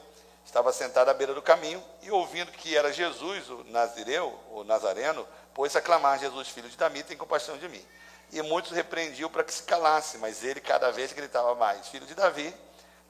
[0.46, 5.28] estava sentado à beira do caminho e ouvindo que era Jesus, o Nazireu, o Nazareno,
[5.54, 7.86] pôs-se a clamar: Jesus, filho de Davi, tem compaixão de mim.
[8.32, 12.16] E muitos repreendiam para que se calasse, mas ele cada vez gritava mais: Filho de
[12.16, 12.56] Davi,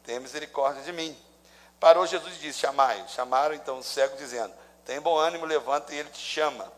[0.03, 1.17] tenha misericórdia de mim.
[1.79, 3.05] Parou Jesus e disse: Chamai.
[3.07, 6.71] Chamaram então o cego, dizendo: Tem bom ânimo, levanta, e ele te chama.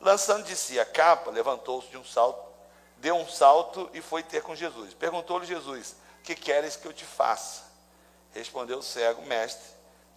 [0.00, 2.42] Lançando de si a capa, levantou-se de um salto,
[2.96, 4.94] deu um salto e foi ter com Jesus.
[4.94, 7.69] Perguntou-lhe Jesus: Que queres que eu te faça?
[8.34, 9.66] Respondeu o cego: Mestre,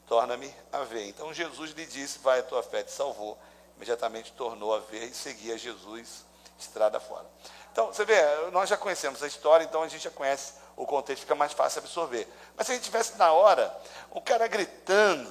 [0.07, 1.07] torna-me a ver.
[1.07, 3.37] Então Jesus lhe disse: Vai, a tua fé te salvou.
[3.75, 6.25] Imediatamente tornou a ver e seguia Jesus
[6.59, 7.25] estrada fora.
[7.71, 8.21] Então, você vê,
[8.51, 11.79] nós já conhecemos a história, então a gente já conhece o contexto, fica mais fácil
[11.79, 12.27] absorver.
[12.55, 13.75] Mas se a gente tivesse na hora,
[14.11, 15.29] o cara gritando,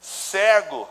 [0.00, 0.88] cego,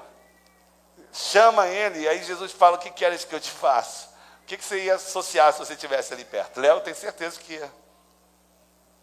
[1.12, 4.10] chama ele, e aí Jesus fala: O que queres que eu te faça?
[4.44, 6.60] O que, que você ia associar se você estivesse ali perto?
[6.60, 7.72] Léo tem certeza que ia.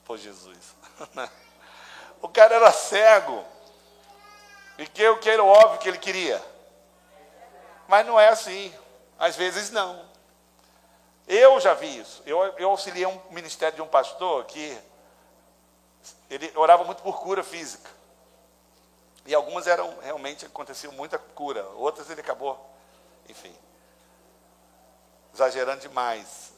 [0.04, 0.74] Pô, Jesus.
[2.20, 3.44] o cara era cego.
[4.78, 6.42] E que o que era óbvio que ele queria.
[7.88, 8.72] Mas não é assim.
[9.18, 10.06] Às vezes não.
[11.26, 12.22] Eu já vi isso.
[12.24, 14.78] Eu, eu auxiliei um ministério de um pastor que
[16.30, 17.90] ele orava muito por cura física.
[19.26, 21.62] E algumas eram, realmente, aconteciam muita cura.
[21.76, 22.58] Outras ele acabou,
[23.28, 23.54] enfim,
[25.34, 26.52] exagerando demais.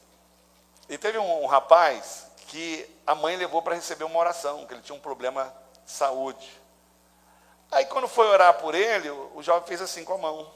[0.89, 4.83] E teve um, um rapaz que a mãe levou para receber uma oração, que ele
[4.83, 6.61] tinha um problema de saúde.
[7.71, 10.53] Aí quando foi orar por ele, o, jovem fez assim com a mão.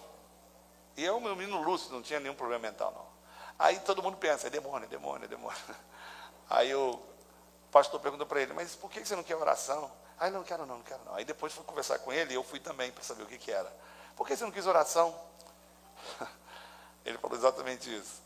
[0.96, 3.06] E eu, meu menino lúcido, não tinha nenhum problema mental, não.
[3.56, 5.56] Aí todo mundo pensa, é demônio, é demônio, é demônio.
[6.50, 7.00] Aí o
[7.70, 9.88] pastor perguntou para ele, mas por que você não quer oração?
[10.18, 11.14] Aí não quero não, não quero não.
[11.14, 13.52] Aí depois fui conversar com ele e eu fui também para saber o que, que
[13.52, 13.72] era.
[14.16, 15.16] Por que você não quis oração?
[17.04, 18.20] Ele falou exatamente isso.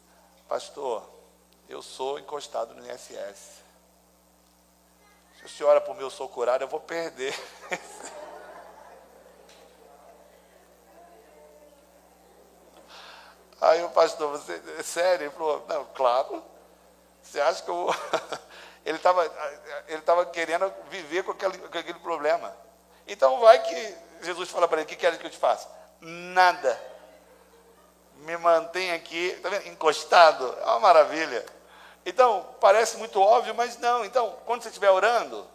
[0.48, 1.17] Pastor,
[1.68, 3.58] eu sou encostado no INSS.
[5.38, 7.34] Se o senhor ora por mim, eu sou curado, eu vou perder.
[13.60, 15.26] Aí o pastor, você, é sério?
[15.26, 16.42] Ele falou, não, claro.
[17.22, 17.88] Você acha que eu
[18.88, 19.30] Ele estava
[19.86, 22.56] ele tava querendo viver com aquele, com aquele problema.
[23.06, 25.68] Então vai que Jesus fala para ele, o que queres que eu te faça?
[26.00, 26.80] Nada.
[28.16, 29.68] Me mantém aqui, tá vendo?
[29.68, 30.56] Encostado.
[30.60, 31.44] É uma maravilha.
[32.04, 34.04] Então, parece muito óbvio, mas não.
[34.04, 35.46] Então, quando você estiver orando,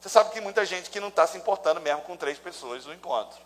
[0.00, 2.94] você sabe que muita gente que não está se importando mesmo com três pessoas no
[2.94, 3.38] encontro.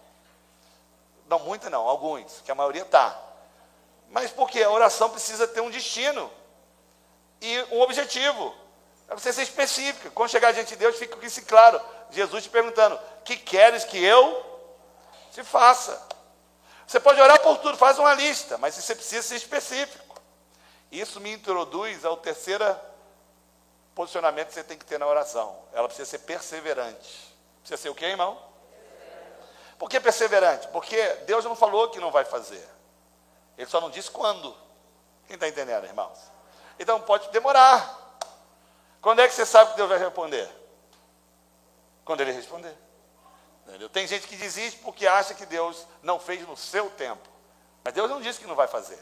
[1.29, 3.19] Não, muita não, alguns, que a maioria está.
[4.11, 6.31] Mas porque a oração precisa ter um destino
[7.41, 8.55] e um objetivo.
[9.09, 10.11] É você ser específico.
[10.13, 11.81] Quando chegar diante de Deus, fica isso claro.
[12.11, 14.45] Jesus te perguntando: que queres que eu
[15.33, 16.09] te faça?
[16.87, 20.10] Você pode orar por tudo, faz uma lista, mas você precisa ser específico.
[20.91, 22.65] Isso me introduz ao terceiro
[23.95, 25.57] posicionamento que você tem que ter na oração.
[25.73, 27.35] Ela precisa ser perseverante.
[27.61, 28.41] Precisa ser o quê, irmão?
[29.79, 30.69] Por que perseverante?
[30.69, 32.67] Porque Deus não falou que não vai fazer.
[33.57, 34.55] Ele só não disse quando.
[35.27, 36.19] Quem está entendendo, irmãos?
[36.79, 38.19] Então pode demorar.
[39.01, 40.49] Quando é que você sabe que Deus vai responder?
[42.05, 42.77] Quando ele responder.
[43.67, 43.89] Entendeu?
[43.89, 47.29] Tem gente que desiste porque acha que Deus não fez no seu tempo.
[47.85, 48.99] Mas Deus não disse que não vai fazer.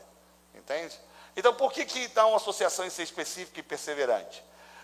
[0.54, 1.00] Entende?
[1.38, 4.42] Então por que, que dá uma associação em ser específico e perseverante?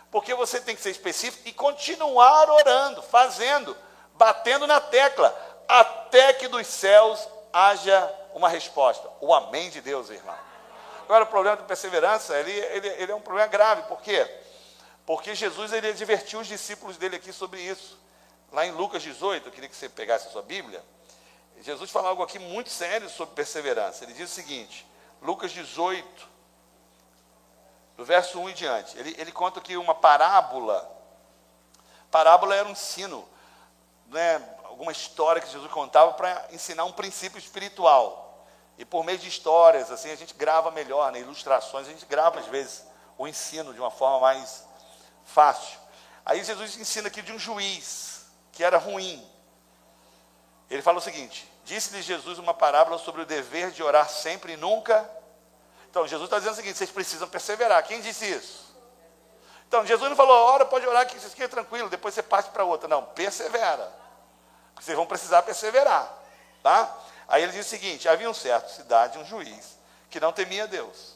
[0.08, 3.76] Porque você tem que ser específico e continuar orando, fazendo,
[4.14, 5.36] batendo na tecla,
[5.66, 9.10] até que dos céus haja uma resposta.
[9.20, 10.36] O amém de Deus, irmão.
[11.02, 13.82] Agora, o problema da perseverança, ele, ele, ele é um problema grave.
[13.88, 14.24] Por quê?
[15.04, 17.98] Porque Jesus ele advertiu os discípulos dele aqui sobre isso.
[18.52, 20.84] Lá em Lucas 18, eu queria que você pegasse a sua Bíblia.
[21.62, 24.04] Jesus fala algo aqui muito sério sobre perseverança.
[24.04, 24.86] Ele diz o seguinte,
[25.20, 26.33] Lucas 18,
[27.96, 28.98] do verso 1 em diante.
[28.98, 30.90] Ele, ele conta aqui uma parábola.
[32.10, 33.26] Parábola era um ensino,
[34.08, 38.46] né, alguma história que Jesus contava para ensinar um princípio espiritual.
[38.76, 41.20] E por meio de histórias, assim, a gente grava melhor, né?
[41.20, 42.84] ilustrações, a gente grava às vezes
[43.16, 44.64] o ensino de uma forma mais
[45.24, 45.78] fácil.
[46.26, 49.24] Aí Jesus ensina aqui de um juiz que era ruim.
[50.68, 54.56] Ele fala o seguinte: Disse-lhe Jesus uma parábola sobre o dever de orar sempre e
[54.56, 55.08] nunca.
[55.94, 57.80] Então, Jesus está dizendo o seguinte: vocês precisam perseverar.
[57.84, 58.64] Quem disse isso?
[59.68, 62.64] Então, Jesus não falou, ora, pode orar que vocês fiquem tranquilo, depois você parte para
[62.64, 62.88] outra.
[62.88, 63.92] Não, persevera.
[64.74, 66.12] Porque vocês vão precisar perseverar.
[66.64, 66.92] Tá?
[67.28, 69.78] Aí ele diz o seguinte: havia um certo cidade, um juiz,
[70.10, 71.14] que não temia Deus,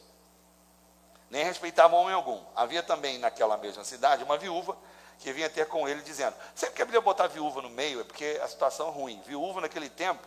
[1.29, 2.41] nem respeitava homem algum.
[2.55, 4.77] Havia também naquela mesma cidade uma viúva
[5.17, 6.37] que vinha ter com ele dizendo.
[6.55, 9.21] Sempre que a Bíblia botar viúva no meio é porque a situação é ruim.
[9.25, 10.25] Viúva naquele tempo,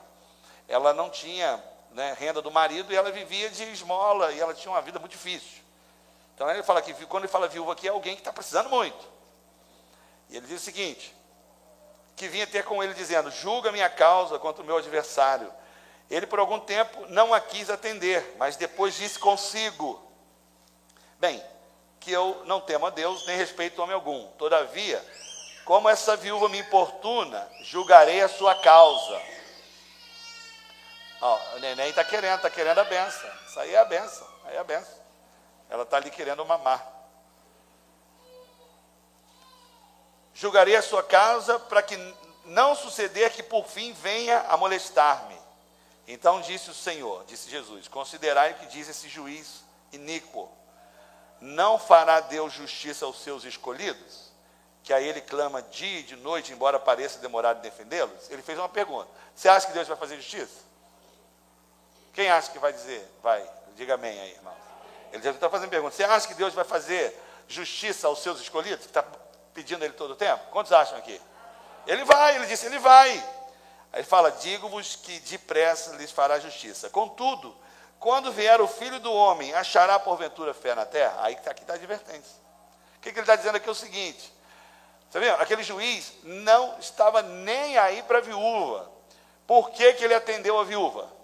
[0.69, 1.59] ela não tinha
[1.94, 5.12] né, renda do marido e ela vivia de esmola e ela tinha uma vida muito
[5.12, 5.62] difícil.
[6.35, 9.07] Então ele fala que quando ele fala viúva aqui é alguém que está precisando muito.
[10.28, 11.14] E ele diz o seguinte:
[12.16, 15.52] que vinha ter com ele dizendo: julga minha causa contra o meu adversário.
[16.11, 20.00] Ele por algum tempo não a quis atender, mas depois disse consigo:
[21.18, 21.42] Bem,
[22.00, 24.26] que eu não temo a Deus, nem respeito homem algum.
[24.33, 25.05] Todavia,
[25.64, 29.20] como essa viúva me importuna, julgarei a sua causa.
[31.22, 33.30] Ó, o neném está querendo, está querendo a benção.
[33.46, 35.00] Isso aí é a benção, aí é a benção.
[35.70, 36.87] Ela está ali querendo mamar.
[40.35, 41.96] Julgarei a sua causa para que
[42.44, 45.40] não suceder que por fim venha a molestar-me.
[46.06, 50.50] Então disse o Senhor, disse Jesus: Considerai o que diz esse juiz iníquo
[51.42, 54.32] não fará Deus justiça aos seus escolhidos?
[54.85, 58.30] Que a ele clama dia e de noite, embora pareça demorar de defendê-los?
[58.30, 59.08] Ele fez uma pergunta.
[59.35, 60.71] Você acha que Deus vai fazer justiça?
[62.12, 63.11] Quem acha que vai dizer?
[63.22, 64.55] Vai, diga amém aí, irmão.
[65.12, 65.94] Ele já está fazendo pergunta.
[65.94, 68.87] Você acha que Deus vai fazer justiça aos seus escolhidos?
[68.87, 69.05] Está
[69.53, 70.42] pedindo ele todo o tempo?
[70.51, 71.20] Quantos acham aqui?
[71.87, 73.11] Ele vai, ele disse, ele vai.
[73.92, 76.88] Aí ele fala: Digo-vos que depressa lhes fará justiça.
[76.88, 77.55] Contudo,
[77.98, 81.18] quando vier o filho do homem, achará porventura fé na terra?
[81.20, 82.37] Aí aqui está a advertência.
[82.96, 84.33] O que, que ele está dizendo aqui é o seguinte:
[85.11, 85.35] você viu?
[85.35, 88.90] Aquele juiz não estava nem aí para a viúva.
[89.46, 91.21] Por que, que ele atendeu a viúva?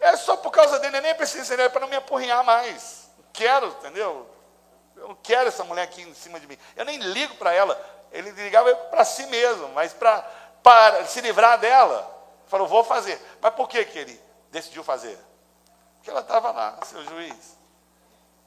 [0.00, 3.10] É só por causa dele, eu nem preciso é para não me apurrinhar mais.
[3.18, 4.28] Não quero, entendeu?
[4.94, 6.58] Eu não quero essa mulher aqui em cima de mim.
[6.74, 7.78] Eu nem ligo para ela.
[8.12, 10.22] Ele ligava para si mesmo, mas para,
[10.62, 12.14] para se livrar dela.
[12.46, 13.20] Falou, vou fazer.
[13.40, 15.18] Mas por que, que ele decidiu fazer?
[16.06, 17.58] que ela estava lá, seu juiz.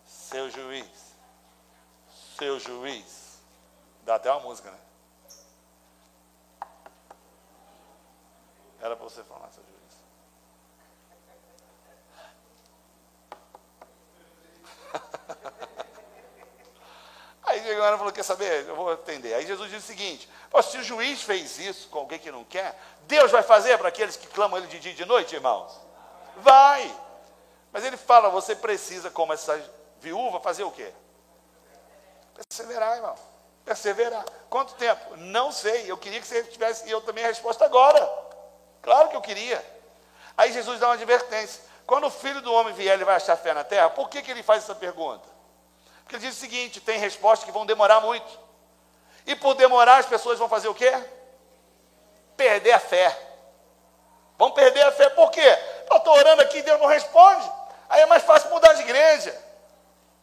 [0.05, 1.13] Seu juiz.
[2.38, 3.41] Seu juiz.
[4.05, 4.79] Dá até uma música, né?
[8.79, 9.68] Era para você falar, seu juiz.
[17.49, 18.67] Aí chegou e falou: Quer saber?
[18.67, 19.33] Eu vou atender.
[19.33, 20.29] Aí Jesus disse o seguinte:
[20.63, 24.15] se o juiz fez isso com alguém que não quer, Deus vai fazer para aqueles
[24.15, 25.79] que clamam ele de dia e de noite, irmãos?
[26.38, 26.95] Vai!
[27.71, 29.62] Mas ele fala, você precisa, como essa
[29.99, 30.91] viúva, fazer o quê?
[32.35, 33.15] Perseverar, irmão.
[33.65, 34.25] Perseverar.
[34.49, 35.17] Quanto tempo?
[35.17, 35.89] Não sei.
[35.89, 38.07] Eu queria que você tivesse, e eu também a resposta agora.
[38.81, 39.63] Claro que eu queria.
[40.38, 41.62] Aí Jesus dá uma advertência.
[41.85, 43.89] Quando o filho do homem vier, ele vai achar fé na terra?
[43.89, 45.27] Por que, que ele faz essa pergunta?
[46.09, 48.39] Porque diz o seguinte: tem respostas que vão demorar muito.
[49.27, 50.91] E por demorar, as pessoas vão fazer o quê?
[52.35, 53.15] Perder a fé.
[54.35, 55.07] Vão perder a fé.
[55.11, 55.57] Por quê?
[55.87, 57.47] Eu estou orando aqui e Deus não responde.
[57.87, 59.39] Aí é mais fácil mudar de igreja.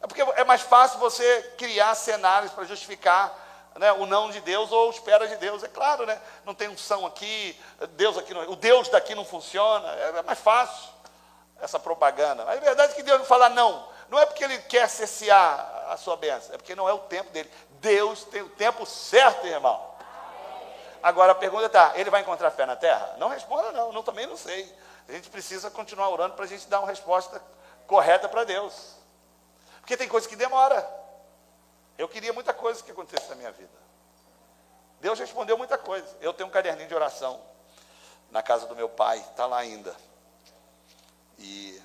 [0.01, 3.33] É porque é mais fácil você criar cenários para justificar
[3.77, 5.63] né, o não de Deus ou espera de Deus.
[5.63, 6.19] É claro, né?
[6.43, 7.57] Não tem unção aqui,
[7.91, 9.89] Deus aqui não, o Deus daqui não funciona.
[9.93, 10.89] É, é mais fácil
[11.61, 12.43] essa propaganda.
[12.43, 13.95] Mas é verdade que Deus não fala não.
[14.09, 17.31] Não é porque Ele quer cessear a sua bênção, é porque não é o tempo
[17.31, 17.49] dele.
[17.79, 19.95] Deus tem o tempo certo, irmão.
[21.01, 23.15] Agora a pergunta está: ele vai encontrar fé na terra?
[23.17, 24.73] Não responda, não, não também não sei.
[25.07, 27.41] A gente precisa continuar orando para a gente dar uma resposta
[27.85, 28.95] correta para Deus.
[29.79, 30.85] Porque tem coisa que demora.
[31.97, 33.71] Eu queria muita coisa que acontecesse na minha vida.
[34.99, 36.07] Deus respondeu muita coisa.
[36.19, 37.41] Eu tenho um caderninho de oração
[38.29, 39.95] na casa do meu pai, está lá ainda.
[41.37, 41.81] E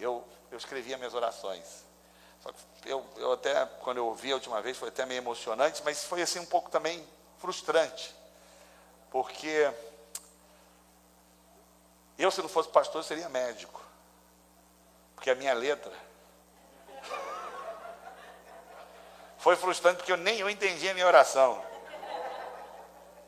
[0.00, 1.84] eu, eu escrevia minhas orações.
[2.84, 6.22] Eu, eu até, quando eu ouvi a última vez, foi até meio emocionante, mas foi
[6.22, 7.06] assim um pouco também
[7.38, 8.14] frustrante.
[9.10, 9.70] Porque
[12.18, 13.82] eu, se não fosse pastor, seria médico.
[15.14, 15.92] Porque a minha letra
[19.38, 21.62] foi frustrante porque eu nem eu entendi a minha oração.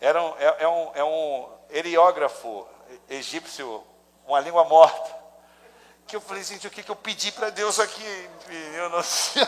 [0.01, 2.67] Era um, é, é, um, é um eriógrafo
[3.09, 3.85] egípcio,
[4.27, 5.20] uma língua morta.
[6.11, 8.29] Que eu falei, gente, o que, que eu pedi para Deus aqui?
[8.75, 9.47] Eu não sei.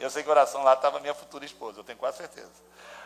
[0.00, 2.50] Eu sei que oração lá estava minha futura esposa, eu tenho quase certeza.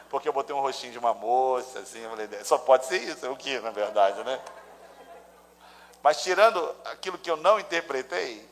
[0.09, 3.27] Porque eu botei um rostinho de uma moça, assim, eu falei, só pode ser isso,
[3.27, 4.41] é o que, na verdade, né?
[6.01, 8.49] Mas tirando aquilo que eu não interpretei,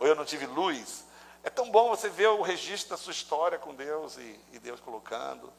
[0.00, 1.04] ou eu não tive luz.
[1.44, 4.80] É tão bom você ver o registro da sua história com Deus e, e Deus
[4.80, 5.52] colocando.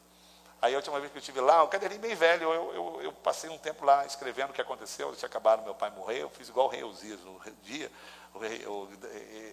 [0.62, 3.14] Aí a última vez que eu estive lá, um caderninho bem velho, eu, eu, eu,
[3.14, 6.30] passei um tempo lá escrevendo o que aconteceu, eu tinha acabado, meu pai morrer, eu
[6.30, 7.92] fiz igual o rei Uzias no dia,
[8.32, 8.88] o rei, o,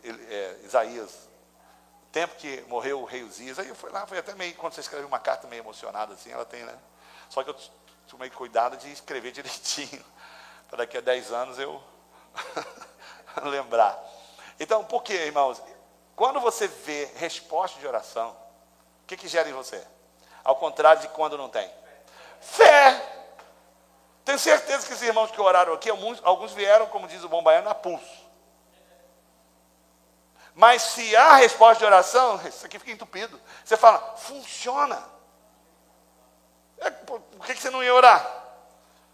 [0.05, 1.27] ele, é, Isaías,
[2.13, 4.83] tempo que morreu o rei Uzias, aí eu fui lá, foi até meio, quando você
[4.83, 6.79] escreve uma carta meio emocionada assim, ela tem, né?
[7.31, 7.57] Só que eu
[8.07, 10.05] tomei cuidado de escrever direitinho,
[10.69, 11.83] para daqui a 10 anos eu
[13.45, 13.99] lembrar.
[14.61, 15.63] Então, por que, irmãos?
[16.15, 18.37] Quando você vê resposta de oração,
[19.05, 19.87] o que, que gera em você?
[20.49, 21.71] Ao contrário de quando não tem.
[22.41, 22.99] Fé.
[24.25, 27.43] Tenho certeza que os irmãos que oraram aqui, alguns, alguns vieram, como diz o bom
[27.43, 28.27] baiano, a pulso.
[30.55, 33.39] Mas se há resposta de oração, isso aqui fica entupido.
[33.63, 35.05] Você fala, funciona.
[36.79, 38.27] É, por que você não ia orar?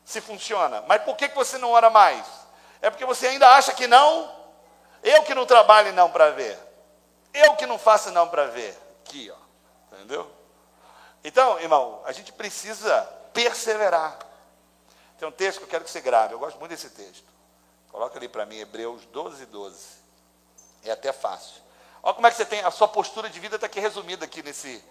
[0.04, 0.84] Se funciona.
[0.86, 2.24] Mas por que você não ora mais?
[2.80, 4.32] É porque você ainda acha que não?
[5.02, 6.56] Eu que não trabalho não para ver.
[7.32, 8.78] Eu que não faço não para ver.
[9.04, 9.96] Aqui, ó.
[9.96, 10.33] Entendeu?
[11.24, 13.02] Então, irmão, a gente precisa
[13.32, 14.18] perseverar.
[15.18, 16.34] Tem um texto que eu quero que você grave.
[16.34, 17.24] Eu gosto muito desse texto.
[17.88, 19.86] Coloca ali para mim, Hebreus 12, 12.
[20.84, 21.62] É até fácil.
[22.02, 24.42] Olha como é que você tem, a sua postura de vida está aqui resumida aqui
[24.42, 24.84] nesse,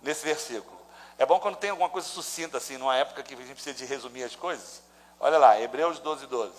[0.00, 0.80] nesse versículo.
[1.18, 3.84] É bom quando tem alguma coisa sucinta, assim, numa época que a gente precisa de
[3.84, 4.82] resumir as coisas.
[5.20, 6.52] Olha lá, Hebreus 12, 12.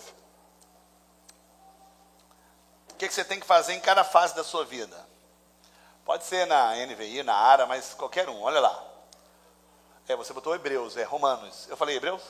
[2.90, 4.96] O que, que você tem que fazer em cada fase da sua vida?
[6.04, 8.87] Pode ser na NVI, na ARA, mas qualquer um, olha lá.
[10.08, 11.68] É, você botou Hebreus, é Romanos.
[11.68, 12.22] Eu falei Hebreus?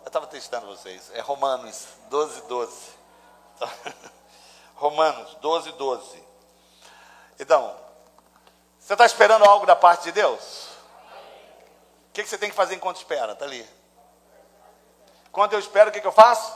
[0.00, 1.12] Eu estava testando vocês.
[1.14, 2.76] É Romanos 12, 12.
[4.74, 6.24] Romanos 12, 12.
[7.38, 7.78] Então,
[8.80, 10.70] você está esperando algo da parte de Deus?
[12.08, 13.32] O que, que você tem que fazer enquanto espera?
[13.32, 13.64] Está ali.
[15.30, 16.52] Quando eu espero, o que, que eu faço?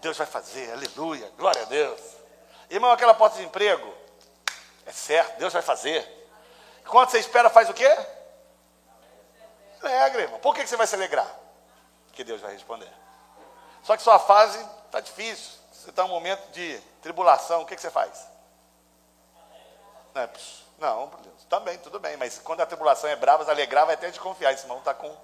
[0.00, 2.00] Deus vai fazer, aleluia, glória a Deus.
[2.70, 3.92] Irmão, aquela porta de emprego,
[4.86, 6.02] é certo, Deus vai fazer.
[6.86, 8.15] Quando você espera, faz o quê?
[9.82, 10.40] Alegra, irmão.
[10.40, 11.28] Por que, você vai se alegrar?
[12.12, 12.90] Que Deus vai responder.
[13.82, 15.56] Só que sua fase está difícil
[15.86, 18.26] você está em um momento de tribulação, o que, você faz?
[20.12, 20.28] Não,
[20.80, 21.44] não Deus.
[21.48, 24.52] Também, tudo bem, mas quando a tribulação é brava, alegrar vai até desconfiar.
[24.52, 25.16] Esse irmão está com.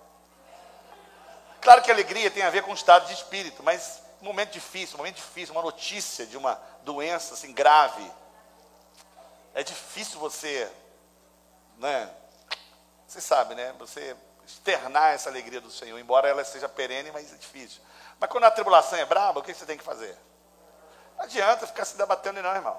[1.61, 4.95] Claro que alegria tem a ver com o estado de espírito, mas um momento difícil,
[4.95, 8.09] um momento difícil, uma notícia de uma doença assim grave.
[9.55, 10.71] É difícil você,
[11.79, 12.09] né?
[13.09, 13.75] Você sabe, né?
[13.81, 14.17] Você
[14.53, 17.81] externar essa alegria do Senhor, embora ela seja perene, mas é difícil.
[18.19, 20.17] Mas quando a tribulação é brava, o que você tem que fazer?
[21.17, 22.79] Não adianta ficar se debatendo, não, irmão.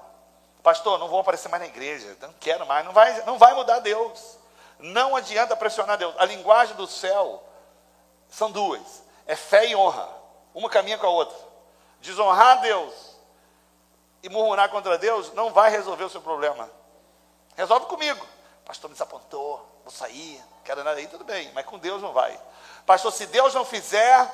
[0.62, 3.80] Pastor, não vou aparecer mais na igreja, não quero mais, não vai, não vai mudar
[3.80, 4.38] Deus.
[4.78, 6.14] Não adianta pressionar Deus.
[6.18, 7.42] A linguagem do céu
[8.28, 10.08] são duas: é fé e honra.
[10.54, 11.36] Uma caminha com a outra.
[12.00, 12.94] Desonrar Deus
[14.22, 16.70] e murmurar contra Deus não vai resolver o seu problema.
[17.56, 18.26] Resolve comigo.
[18.64, 22.40] Pastor me desapontou, vou sair, quero nada aí, tudo bem, mas com Deus não vai.
[22.86, 24.30] Pastor, se Deus não fizer,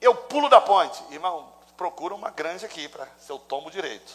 [0.00, 1.02] eu pulo da ponte.
[1.10, 4.12] Irmão, procura uma grande aqui para seu tombo direito.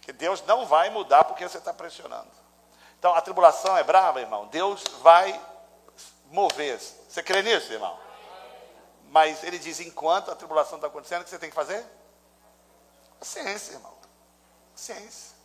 [0.00, 2.30] Que Deus não vai mudar porque você está pressionando.
[2.98, 4.46] Então, a tribulação é brava, irmão.
[4.46, 5.40] Deus vai
[6.30, 6.78] mover.
[6.78, 7.98] Você crê nisso, irmão?
[9.08, 11.84] Mas ele diz: enquanto a tribulação está acontecendo, o que você tem que fazer?
[13.18, 13.94] Paciência, irmão.
[14.72, 15.36] Paciência.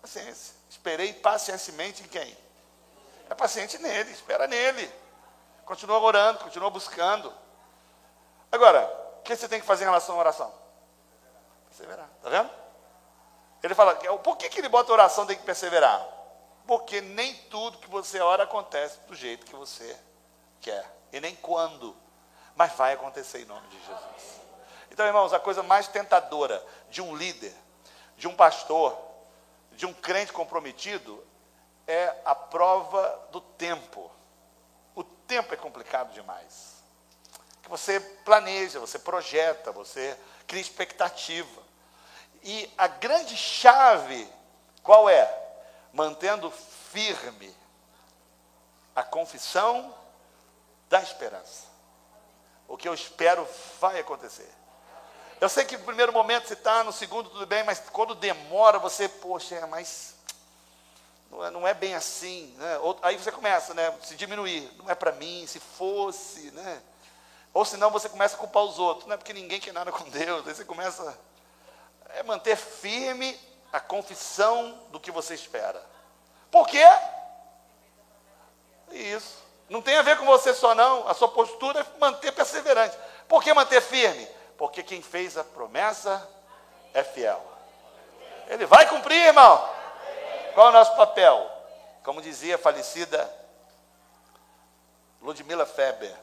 [0.00, 0.54] Paciência.
[0.68, 2.36] Esperei pacientemente em quem?
[3.32, 4.92] É paciente nele, espera nele.
[5.64, 7.32] Continua orando, continua buscando.
[8.52, 8.84] Agora,
[9.20, 10.52] o que você tem que fazer em relação à oração?
[11.66, 12.10] Perseverar.
[12.18, 12.50] Está vendo?
[13.62, 16.06] Ele fala, por que, que ele bota oração tem que perseverar?
[16.66, 19.98] Porque nem tudo que você ora acontece do jeito que você
[20.60, 20.84] quer.
[21.10, 21.96] E nem quando.
[22.54, 24.42] Mas vai acontecer em nome de Jesus.
[24.90, 27.54] Então, irmãos, a coisa mais tentadora de um líder,
[28.14, 28.94] de um pastor,
[29.70, 31.31] de um crente comprometido,
[31.86, 34.10] é a prova do tempo.
[34.94, 36.72] O tempo é complicado demais
[37.62, 41.62] que você planeja, você projeta, você cria expectativa.
[42.42, 44.28] E a grande chave,
[44.82, 45.40] qual é?
[45.92, 47.54] Mantendo firme
[48.94, 49.94] a confissão
[50.88, 51.68] da esperança.
[52.66, 53.48] O que eu espero
[53.80, 54.50] vai acontecer.
[55.40, 58.78] Eu sei que no primeiro momento você está, no segundo tudo bem, mas quando demora,
[58.78, 60.14] você, poxa, mais.
[61.32, 62.54] Não é, não é bem assim.
[62.58, 62.78] Né?
[63.00, 63.92] Aí você começa, né?
[64.02, 64.70] Se diminuir.
[64.76, 66.82] Não é para mim, se fosse, né?
[67.54, 69.06] Ou senão você começa a culpar os outros.
[69.06, 70.46] Não é porque ninguém quer nada com Deus.
[70.46, 71.18] Aí você começa
[72.18, 73.38] a manter firme
[73.72, 75.82] a confissão do que você espera.
[76.50, 76.86] Por quê?
[78.90, 79.42] Isso.
[79.70, 81.08] Não tem a ver com você só, não.
[81.08, 82.96] A sua postura é manter perseverante.
[83.26, 84.28] Por que manter firme?
[84.58, 86.28] Porque quem fez a promessa
[86.92, 87.42] é fiel.
[88.48, 89.81] Ele vai cumprir, irmão.
[90.54, 91.50] Qual é o nosso papel?
[92.02, 93.30] Como dizia a falecida
[95.20, 96.14] Ludmila Feber,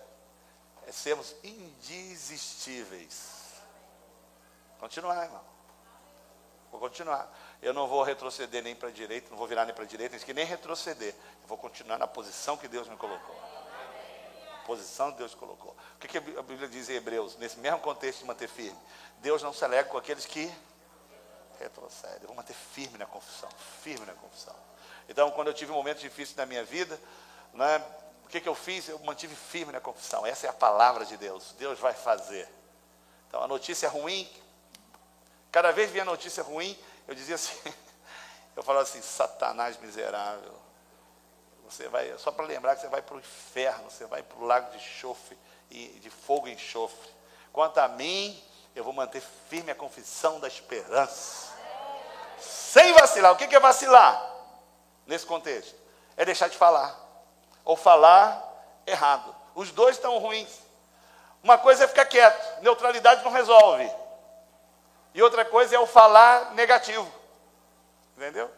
[0.87, 3.39] é sermos indesistíveis.
[4.79, 5.41] Continuar, irmão.
[6.71, 7.27] Vou continuar.
[7.61, 10.15] Eu não vou retroceder nem para a direita, não vou virar nem para a direita,
[10.17, 11.13] nem nem retroceder.
[11.41, 13.35] Eu vou continuar na posição que Deus me colocou.
[14.65, 15.75] posição que Deus colocou.
[15.95, 18.79] O que, que a Bíblia diz em Hebreus, nesse mesmo contexto de manter firme?
[19.17, 20.53] Deus não se alegra com aqueles que
[21.59, 22.19] retrocedem.
[22.21, 23.49] Eu vou manter firme na confissão,
[23.81, 24.55] firme na confissão.
[25.07, 26.99] Então, quando eu tive um momento difícil na minha vida,
[27.53, 27.83] né,
[28.23, 28.87] o que, que eu fiz?
[28.87, 30.25] Eu mantive firme na confissão.
[30.25, 31.55] Essa é a palavra de Deus.
[31.57, 32.47] Deus vai fazer.
[33.27, 34.29] Então, a notícia ruim,
[35.51, 37.57] cada vez vinha notícia ruim, eu dizia assim,
[38.55, 40.53] eu falava assim, Satanás miserável.
[41.65, 44.45] Você vai, só para lembrar que você vai para o inferno, você vai para o
[44.45, 45.37] lago de enxofre
[45.69, 47.09] e de fogo e enxofre.
[47.51, 48.41] Quanto a mim,
[48.75, 51.49] eu vou manter firme a confissão da esperança.
[52.39, 53.33] Sem vacilar.
[53.33, 54.35] O que é vacilar?
[55.05, 55.75] Nesse contexto.
[56.15, 56.95] É deixar de falar.
[57.65, 58.41] Ou falar
[58.85, 59.35] errado.
[59.55, 60.49] Os dois estão ruins.
[61.43, 62.61] Uma coisa é ficar quieto.
[62.61, 63.89] Neutralidade não resolve.
[65.13, 67.11] E outra coisa é o falar negativo.
[68.15, 68.49] Entendeu?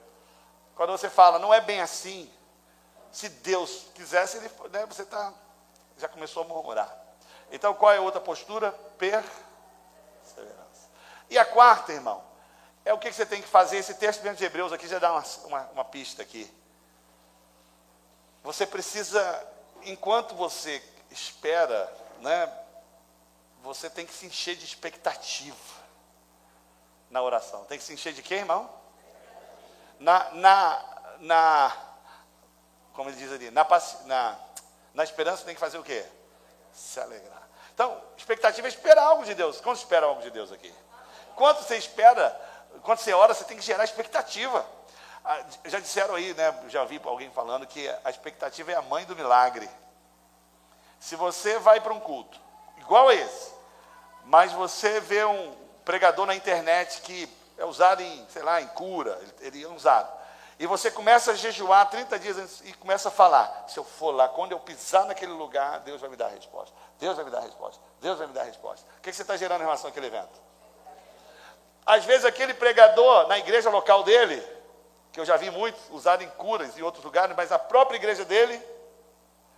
[0.76, 2.32] Quando você fala, não é bem assim.
[3.12, 5.34] Se Deus quisesse, ele, né, você tá,
[5.97, 6.89] já começou a murmurar.
[7.51, 8.72] Então, qual é a outra postura?
[8.97, 9.51] Perseverança.
[11.32, 12.21] E a quarta, irmão,
[12.84, 13.77] é o que você tem que fazer.
[13.77, 16.53] Esse texto dentro de Hebreus aqui já dá uma, uma, uma pista aqui.
[18.43, 19.47] Você precisa,
[19.84, 22.51] enquanto você espera, né,
[23.63, 25.55] você tem que se encher de expectativa
[27.09, 27.63] na oração.
[27.63, 28.69] Tem que se encher de quê, irmão?
[30.01, 31.77] Na, na, na
[32.93, 33.65] como ele diz ali, na,
[34.03, 34.39] na,
[34.93, 36.05] na esperança tem que fazer o quê?
[36.73, 37.47] Se alegrar.
[37.73, 39.61] Então, expectativa é esperar algo de Deus.
[39.61, 40.73] Quanto espera algo de Deus aqui?
[41.36, 42.29] Quanto você espera,
[42.84, 44.65] quando você ora, você tem que gerar expectativa.
[45.23, 46.53] Ah, já disseram aí, né?
[46.69, 49.69] Já vi alguém falando que a expectativa é a mãe do milagre.
[50.99, 52.39] Se você vai para um culto,
[52.77, 53.51] igual a esse,
[54.25, 59.19] mas você vê um, pregador na internet que é usado em, sei lá, em cura,
[59.39, 60.21] ele é usado.
[60.59, 64.11] E você começa a jejuar 30 dias antes e começa a falar: se eu for
[64.11, 66.75] lá, quando eu pisar naquele lugar, Deus vai me dar a resposta.
[66.99, 67.82] Deus vai me dar a resposta.
[67.99, 68.86] Deus vai me dar a resposta.
[68.97, 70.39] O que você está gerando em relação àquele evento?
[71.86, 74.41] Às vezes aquele pregador na igreja local dele,
[75.11, 78.23] que eu já vi muito usado em curas em outros lugares, mas a própria igreja
[78.23, 78.61] dele,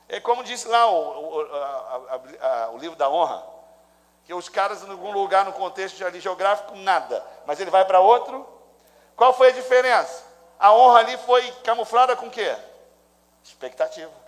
[0.08, 3.44] é como disse lá o, o, a, a, o livro da honra,
[4.26, 7.24] que os caras em algum lugar no contexto ali geográfico, nada.
[7.46, 8.48] Mas ele vai para outro.
[9.16, 10.24] Qual foi a diferença?
[10.58, 12.56] A honra ali foi camuflada com o quê?
[13.44, 14.23] Expectativa.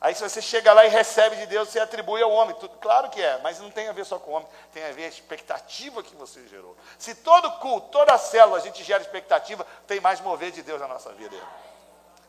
[0.00, 2.54] Aí se você chega lá e recebe de Deus, você atribui ao homem.
[2.54, 4.92] Tudo, claro que é, mas não tem a ver só com o homem, tem a
[4.92, 6.76] ver a expectativa que você gerou.
[6.96, 10.86] Se todo culto, toda célula a gente gera expectativa, tem mais mover de Deus na
[10.86, 11.36] nossa vida.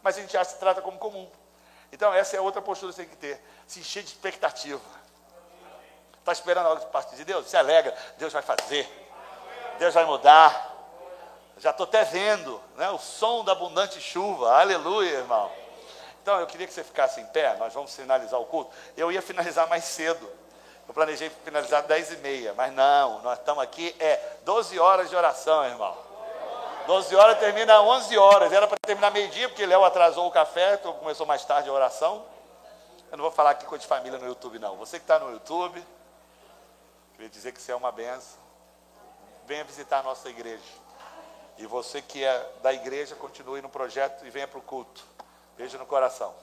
[0.01, 1.29] Mas a gente já se trata como comum.
[1.91, 3.39] Então essa é outra postura que você tem que ter.
[3.67, 4.81] Se encher de expectativa.
[6.17, 7.47] Está esperando algo de parte de Deus?
[7.47, 8.87] Se alegra, Deus vai fazer,
[9.77, 10.75] Deus vai mudar.
[11.57, 15.51] Já estou até vendo né, o som da abundante chuva, aleluia, irmão.
[16.29, 18.71] Então eu queria que você ficasse em pé, nós vamos finalizar o culto.
[18.95, 20.29] Eu ia finalizar mais cedo.
[20.87, 25.15] Eu planejei finalizar 10 e meia, mas não, nós estamos aqui, é 12 horas de
[25.15, 25.97] oração, irmão.
[26.85, 28.53] 12 horas termina 11 horas.
[28.53, 32.23] Era para terminar meio-dia, porque Léo atrasou o café, então começou mais tarde a oração.
[33.09, 34.77] Eu não vou falar aqui coisa de família no YouTube, não.
[34.77, 35.83] Você que está no YouTube,
[37.13, 38.39] Queria dizer que você é uma benção.
[39.47, 40.63] Venha visitar a nossa igreja.
[41.57, 45.03] E você que é da igreja, continue no projeto e venha para o culto.
[45.59, 46.33] Beijo no coração.